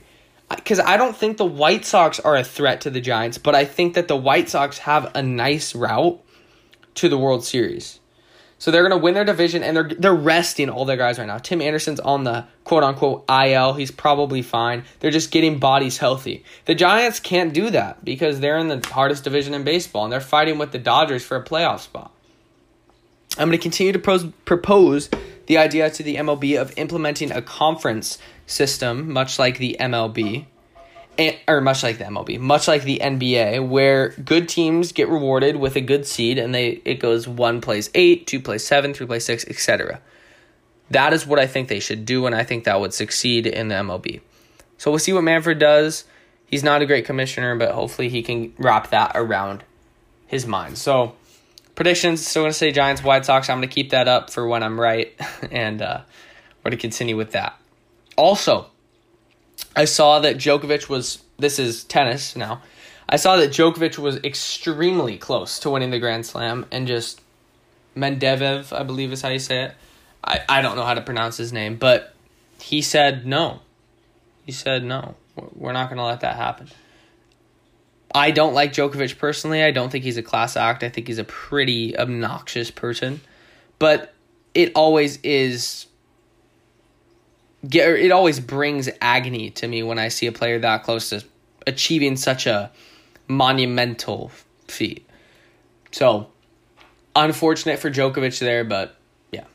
because 0.56 0.80
I 0.80 0.97
don't 0.97 1.15
think 1.15 1.38
the 1.38 1.45
White 1.45 1.86
Sox 1.86 2.19
are 2.19 2.36
a 2.36 2.43
threat 2.43 2.82
to 2.82 2.89
the 2.89 3.02
Giants, 3.02 3.38
but 3.38 3.56
I 3.56 3.65
think 3.65 3.95
that 3.95 4.08
the 4.08 4.15
White 4.15 4.49
Sox 4.49 4.80
have 4.80 5.12
a 5.15 5.21
nice 5.21 5.76
route 5.76 6.19
to 6.95 7.10
the 7.10 7.17
World 7.17 7.43
Series. 7.43 7.99
So 8.63 8.71
they're 8.71 8.88
going 8.88 8.97
to 8.97 9.04
win 9.04 9.13
their 9.13 9.26
division 9.26 9.62
and 9.62 9.76
they're 9.76 9.89
they're 9.89 10.15
resting 10.15 10.69
all 10.69 10.86
their 10.86 10.95
guys 10.95 11.19
right 11.19 11.28
now. 11.28 11.38
Tim 11.38 11.62
Anderson's 11.62 11.99
on 11.99 12.23
the 12.23 12.45
quote 12.63 12.82
unquote 12.82 13.26
IL. 13.30 13.73
He's 13.73 13.91
probably 13.91 14.41
fine. 14.41 14.86
They're 15.02 15.12
just 15.12 15.32
getting 15.32 15.60
bodies 15.60 15.97
healthy. 15.97 16.45
The 16.63 16.73
Giants 16.73 17.19
can't 17.19 17.54
do 17.54 17.71
that 17.71 18.06
because 18.06 18.39
they're 18.39 18.58
in 18.58 18.69
the 18.69 18.80
hardest 18.88 19.26
division 19.26 19.54
in 19.54 19.65
baseball 19.65 20.06
and 20.06 20.13
they're 20.13 20.21
fighting 20.21 20.60
with 20.60 20.71
the 20.71 20.80
Dodgers 20.80 21.26
for 21.26 21.36
a 21.36 21.43
playoff 21.43 21.82
spot. 21.82 22.13
I'm 23.38 23.49
going 23.49 23.60
to 23.60 23.62
continue 23.62 23.91
to 23.91 23.99
pros- 23.99 24.28
propose 24.45 25.10
the 25.47 25.58
idea 25.58 25.89
to 25.89 26.02
the 26.02 26.15
MLB 26.15 26.58
of 26.58 26.71
implementing 26.78 27.34
a 27.34 27.41
conference 27.41 28.17
system, 28.47 29.12
much 29.12 29.38
like 29.38 29.58
the 29.58 29.76
MLB, 29.78 30.45
or 31.47 31.62
much 31.62 31.84
like 31.84 31.97
the 31.97 32.06
MLB, 32.06 32.39
much 32.39 32.67
like 32.67 32.84
the 32.84 32.99
NBA, 33.02 33.67
where 33.67 34.10
good 34.10 34.49
teams 34.49 34.91
get 34.91 35.10
rewarded 35.10 35.56
with 35.56 35.76
a 35.76 35.82
good 35.82 36.06
seed, 36.06 36.38
and 36.38 36.54
they 36.54 36.82
it 36.86 36.95
goes 36.95 37.28
one 37.28 37.62
plays 37.62 37.89
eight, 37.93 38.28
two 38.28 38.39
plays 38.39 38.65
seven, 38.65 38.93
three 38.93 39.06
plays 39.06 39.26
six, 39.26 39.45
etc. 39.47 40.02
That 40.89 41.13
is 41.13 41.26
what 41.26 41.39
I 41.39 41.47
think 41.47 41.69
they 41.69 41.80
should 41.80 42.06
do, 42.06 42.26
and 42.26 42.36
I 42.36 42.43
think 42.43 42.63
that 42.65 42.80
would 42.80 42.93
succeed 42.93 43.47
in 43.47 43.67
the 43.67 43.76
MLB. 43.76 44.21
So 44.78 44.91
we'll 44.91 44.99
see 44.99 45.13
what 45.13 45.23
Manfred 45.23 45.60
does. 45.60 46.06
He's 46.45 46.63
not 46.63 46.82
a 46.82 46.86
great 46.86 47.06
commissioner, 47.06 47.56
but 47.56 47.71
hopefully 47.71 48.10
he 48.10 48.21
can 48.21 48.54
wrap 48.58 48.89
that 48.89 49.12
around 49.15 49.63
his 50.28 50.45
mind. 50.45 50.78
So 50.78 51.15
predictions, 51.76 52.26
still 52.26 52.43
gonna 52.43 52.54
say 52.54 52.71
Giants, 52.71 53.04
White 53.04 53.26
Sox. 53.26 53.49
I'm 53.49 53.58
gonna 53.58 53.67
keep 53.67 53.91
that 53.91 54.08
up 54.08 54.30
for 54.30 54.47
when 54.47 54.63
I'm 54.63 54.80
right, 54.80 55.13
and 55.52 55.82
uh, 55.82 56.02
we're 56.63 56.71
gonna 56.71 56.82
continue 56.82 57.17
with 57.17 57.32
that. 57.32 57.58
Also, 58.15 58.69
I 59.75 59.86
saw 59.86 60.19
that 60.19 60.38
Djokovic 60.38 60.89
was. 60.89 61.23
This 61.38 61.59
is 61.59 61.83
tennis 61.83 62.36
now. 62.36 62.62
I 63.09 63.17
saw 63.17 63.38
that 63.38 63.51
Djokovic 63.51 63.97
was 63.97 64.17
extremely 64.17 65.17
close 65.17 65.59
to 65.59 65.69
winning 65.69 65.91
the 65.91 65.99
Grand 65.99 66.25
Slam, 66.25 66.65
and 66.71 66.88
just 66.88 67.21
Mendevev, 67.95 68.71
I 68.71 68.83
believe 68.83 69.12
is 69.12 69.21
how 69.21 69.29
you 69.29 69.39
say 69.39 69.63
it. 69.63 69.75
I, 70.23 70.41
I 70.47 70.62
don't 70.62 70.75
know 70.75 70.83
how 70.83 70.93
to 70.93 71.01
pronounce 71.01 71.38
his 71.38 71.51
name, 71.51 71.75
but 71.75 72.13
he 72.59 72.81
said 72.81 73.25
no. 73.25 73.59
He 74.45 74.51
said 74.51 74.83
no. 74.83 75.15
We're 75.53 75.73
not 75.73 75.89
going 75.89 75.97
to 75.97 76.05
let 76.05 76.21
that 76.21 76.36
happen. 76.36 76.69
I 78.15 78.31
don't 78.31 78.53
like 78.53 78.73
Djokovic 78.73 79.17
personally. 79.17 79.63
I 79.63 79.71
don't 79.71 79.91
think 79.91 80.03
he's 80.03 80.17
a 80.17 80.23
class 80.23 80.55
act. 80.55 80.83
I 80.83 80.89
think 80.89 81.07
he's 81.07 81.17
a 81.17 81.23
pretty 81.23 81.97
obnoxious 81.97 82.69
person. 82.69 83.21
But 83.79 84.13
it 84.53 84.71
always 84.75 85.17
is 85.23 85.88
get 87.67 87.89
it 87.89 88.12
always 88.12 88.39
brings 88.39 88.89
agony 89.02 89.49
to 89.52 89.67
me 89.67 89.84
when 89.84 89.99
I 89.99 90.10
see 90.10 90.28
a 90.28 90.32
player 90.32 90.60
that 90.60 90.84
close 90.84 91.10
to 91.10 91.23
achieving 91.65 92.17
such 92.17 92.45
a 92.45 92.71
monumental 93.28 94.32
feat. 94.67 95.08
So, 95.91 96.28
unfortunate 97.15 97.80
for 97.80 97.89
Djokovic 97.89 98.39
there, 98.39 98.63
but 98.63 98.95
yeah, 99.32 99.45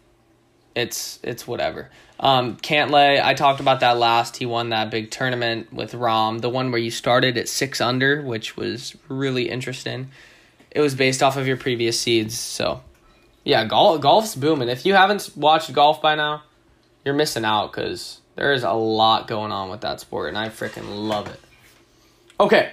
it's 0.75 1.18
it's 1.23 1.47
whatever. 1.47 1.90
Um, 2.21 2.57
Cantlay, 2.57 3.23
I 3.23 3.35
talked 3.35 3.61
about 3.61 3.81
that 3.81 3.97
last. 3.97 4.37
He 4.38 4.47
won 4.47 4.71
that 4.71 4.90
big 4.90 5.11
tournament 5.11 5.73
with 5.73 5.92
Rahm, 5.92 6.40
the 6.40 6.49
one 6.49 6.73
where 6.73 6.81
you 6.81 6.90
started 6.90 7.37
at 7.37 7.49
six 7.49 7.81
under, 7.81 8.23
which 8.23 8.57
was 8.57 8.97
really 9.09 9.49
interesting. 9.49 10.11
It 10.71 10.81
was 10.81 10.94
based 10.97 11.23
off 11.23 11.37
of 11.37 11.47
your 11.47 11.57
previous 11.57 11.99
seeds, 11.99 12.37
so 12.37 12.83
yeah, 13.44 13.64
golf 13.64 14.01
golf's 14.01 14.35
booming. 14.35 14.68
If 14.68 14.85
you 14.85 14.94
haven't 14.94 15.31
watched 15.37 15.73
golf 15.73 16.03
by 16.03 16.14
now, 16.14 16.42
you're 17.09 17.16
missing 17.16 17.47
out 17.47 17.73
because 17.73 18.21
there 18.37 18.53
is 18.53 18.64
a 18.64 18.73
lot 18.73 19.29
going 19.29 19.51
on 19.51 19.71
with 19.71 19.81
that 19.81 19.99
sport, 19.99 20.29
and 20.29 20.37
I 20.37 20.51
freaking 20.51 21.09
love 21.09 21.27
it. 21.27 21.40
Okay, 22.38 22.71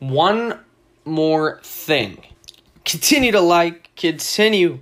one 0.00 0.58
more 1.04 1.60
thing. 1.62 2.24
Continue 2.84 3.30
to 3.30 3.40
like, 3.40 3.94
continue 3.94 4.80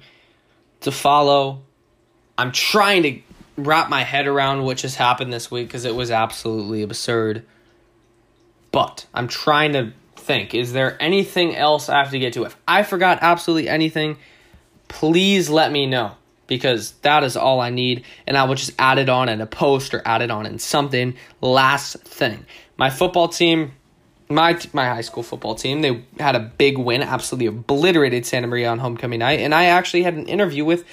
to 0.81 0.91
follow. 0.91 1.63
I'm 2.39 2.53
trying 2.53 3.03
to 3.03 3.21
wrap 3.59 3.91
my 3.91 4.03
head 4.03 4.27
around 4.27 4.63
what 4.63 4.79
just 4.79 4.97
happened 4.97 5.31
this 5.31 5.51
week 5.51 5.69
because 5.69 5.85
it 5.85 5.95
was 5.95 6.11
absolutely 6.11 6.81
absurd. 6.81 7.45
But 8.73 9.05
I'm 9.13 9.29
trying 9.29 9.75
to 9.75 9.93
think 10.17 10.55
is 10.55 10.73
there 10.73 10.97
anything 11.03 11.55
else 11.55 11.91
I 11.91 11.99
have 11.99 12.13
to 12.13 12.19
get 12.19 12.33
to? 12.33 12.45
If 12.45 12.57
I 12.67 12.83
forgot 12.83 13.19
absolutely 13.21 13.69
anything, 13.69 14.17
please 14.89 15.51
let 15.51 15.71
me 15.71 15.85
know 15.85 16.17
because 16.47 16.93
that 17.03 17.25
is 17.25 17.37
all 17.37 17.61
I 17.61 17.71
need. 17.71 18.05
And 18.27 18.37
I 18.37 18.45
will 18.45 18.55
just 18.55 18.73
add 18.79 18.99
it 18.99 19.09
on 19.09 19.29
in 19.29 19.41
a 19.41 19.47
post 19.47 19.95
or 19.95 20.03
add 20.05 20.23
it 20.23 20.31
on 20.31 20.47
in 20.47 20.59
something. 20.59 21.15
Last 21.41 21.99
thing 21.99 22.47
my 22.77 22.91
football 22.91 23.29
team. 23.29 23.73
My, 24.29 24.59
my 24.73 24.87
high 24.87 25.03
school 25.03 25.23
football 25.23 25.55
team, 25.55 25.83
they 25.83 26.03
had 26.19 26.35
a 26.35 26.41
big 26.41 26.79
win, 26.79 27.01
absolutely 27.01 27.47
obliterated 27.47 28.27
Santa 28.27 28.49
Maria 28.49 28.69
on 28.69 28.81
homecoming 28.81 29.21
night. 29.21 29.39
And 29.39 29.55
I 29.55 29.67
actually 29.67 30.03
had 30.03 30.15
an 30.15 30.27
interview 30.27 30.65
with 30.65 30.85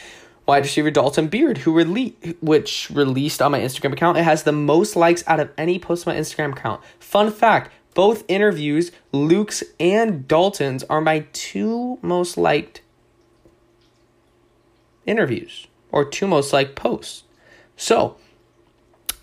wide 0.45 0.63
receiver 0.63 0.91
Dalton 0.91 1.29
Beard, 1.29 1.57
who 1.57 1.73
rele- 1.73 2.35
which 2.41 2.91
released 2.91 3.41
on 3.41 3.51
my 3.51 3.59
Instagram 3.59 3.93
account. 3.93 4.19
It 4.19 4.23
has 4.23 4.43
the 4.43 4.51
most 4.51 4.95
likes 4.95 5.23
out 5.25 5.39
of 5.39 5.49
any 5.57 5.79
post 5.79 6.07
on 6.07 6.13
my 6.13 6.19
Instagram 6.19 6.51
account. 6.51 6.83
Fun 6.99 7.31
fact 7.31 7.71
Both 7.95 8.23
interviews, 8.27 8.91
Luke's 9.11 9.63
and 9.79 10.27
Dalton's, 10.27 10.83
are 10.83 11.01
my 11.01 11.25
two 11.33 11.97
most 12.03 12.37
liked 12.37 12.81
interviews 15.05 15.67
or 15.93 16.03
two 16.03 16.27
most 16.27 16.51
liked 16.51 16.75
posts. 16.75 17.23
So, 17.77 18.17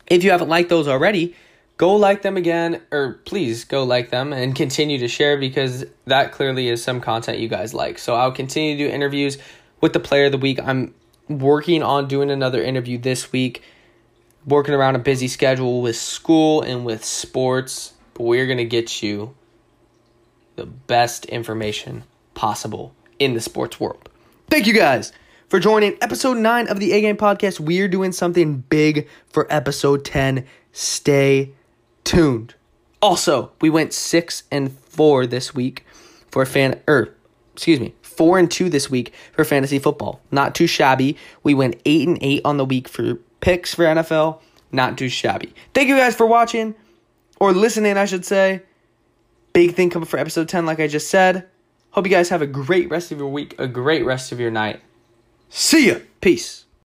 if 0.06 0.24
you 0.24 0.30
haven't 0.30 0.48
liked 0.48 0.70
those 0.70 0.88
already, 0.88 1.34
go 1.76 1.94
like 1.96 2.22
them 2.22 2.36
again, 2.36 2.80
or 2.90 3.20
please 3.24 3.64
go 3.64 3.84
like 3.84 4.10
them 4.10 4.32
and 4.32 4.54
continue 4.64 4.98
to 4.98 5.08
share 5.08 5.36
because 5.36 5.84
that 6.06 6.32
clearly 6.32 6.68
is 6.68 6.82
some 6.82 7.00
content 7.00 7.38
you 7.38 7.48
guys 7.48 7.74
like. 7.74 7.98
So, 7.98 8.14
I'll 8.14 8.32
continue 8.32 8.76
to 8.76 8.88
do 8.88 8.94
interviews 8.94 9.36
with 9.80 9.92
the 9.92 10.00
player 10.00 10.26
of 10.26 10.32
the 10.32 10.38
week. 10.38 10.60
I'm 10.62 10.94
working 11.28 11.82
on 11.82 12.08
doing 12.08 12.30
another 12.30 12.62
interview 12.62 12.98
this 12.98 13.32
week, 13.32 13.62
working 14.46 14.74
around 14.74 14.96
a 14.96 15.00
busy 15.00 15.28
schedule 15.28 15.82
with 15.82 15.96
school 15.96 16.62
and 16.62 16.84
with 16.84 17.04
sports, 17.04 17.94
but 18.14 18.24
we're 18.24 18.46
going 18.46 18.58
to 18.58 18.64
get 18.64 19.02
you 19.02 19.34
the 20.56 20.66
best 20.66 21.24
information 21.26 22.04
possible 22.34 22.94
in 23.18 23.34
the 23.34 23.40
sports 23.40 23.78
world. 23.78 24.08
Thank 24.48 24.66
you 24.66 24.74
guys 24.74 25.12
for 25.50 25.58
joining 25.58 25.96
episode 26.00 26.38
9 26.38 26.68
of 26.68 26.78
the 26.78 26.92
A 26.92 27.00
Game 27.00 27.16
Podcast. 27.16 27.58
We're 27.58 27.88
doing 27.88 28.12
something 28.12 28.58
big 28.70 29.08
for 29.26 29.52
episode 29.52 30.04
10. 30.04 30.46
Stay 30.70 31.50
tuned. 32.04 32.54
Also, 33.02 33.50
we 33.60 33.68
went 33.68 33.92
6 33.92 34.44
and 34.52 34.72
4 34.72 35.26
this 35.26 35.52
week 35.52 35.84
for 36.30 36.46
fan 36.46 36.80
er, 36.88 37.16
excuse 37.52 37.80
me, 37.80 37.96
4 38.02 38.38
and 38.38 38.48
2 38.50 38.70
this 38.70 38.88
week 38.88 39.12
for 39.32 39.44
fantasy 39.44 39.80
football. 39.80 40.20
Not 40.30 40.54
too 40.54 40.68
shabby. 40.68 41.16
We 41.42 41.54
went 41.54 41.80
8 41.84 42.06
and 42.06 42.18
8 42.20 42.42
on 42.44 42.56
the 42.56 42.64
week 42.64 42.86
for 42.86 43.14
picks 43.40 43.74
for 43.74 43.84
NFL. 43.84 44.40
Not 44.70 44.96
too 44.96 45.08
shabby. 45.08 45.52
Thank 45.74 45.88
you 45.88 45.96
guys 45.96 46.14
for 46.14 46.26
watching 46.26 46.76
or 47.40 47.52
listening, 47.52 47.96
I 47.96 48.04
should 48.04 48.24
say. 48.24 48.62
Big 49.52 49.74
thing 49.74 49.90
coming 49.90 50.06
for 50.06 50.20
episode 50.20 50.48
10 50.48 50.64
like 50.64 50.78
I 50.78 50.86
just 50.86 51.10
said. 51.10 51.48
Hope 51.90 52.06
you 52.06 52.12
guys 52.12 52.28
have 52.28 52.40
a 52.40 52.46
great 52.46 52.88
rest 52.88 53.10
of 53.10 53.18
your 53.18 53.32
week, 53.32 53.56
a 53.58 53.66
great 53.66 54.04
rest 54.04 54.30
of 54.30 54.38
your 54.38 54.52
night. 54.52 54.80
See 55.50 55.88
ya. 55.88 55.96
Peace. 56.20 56.64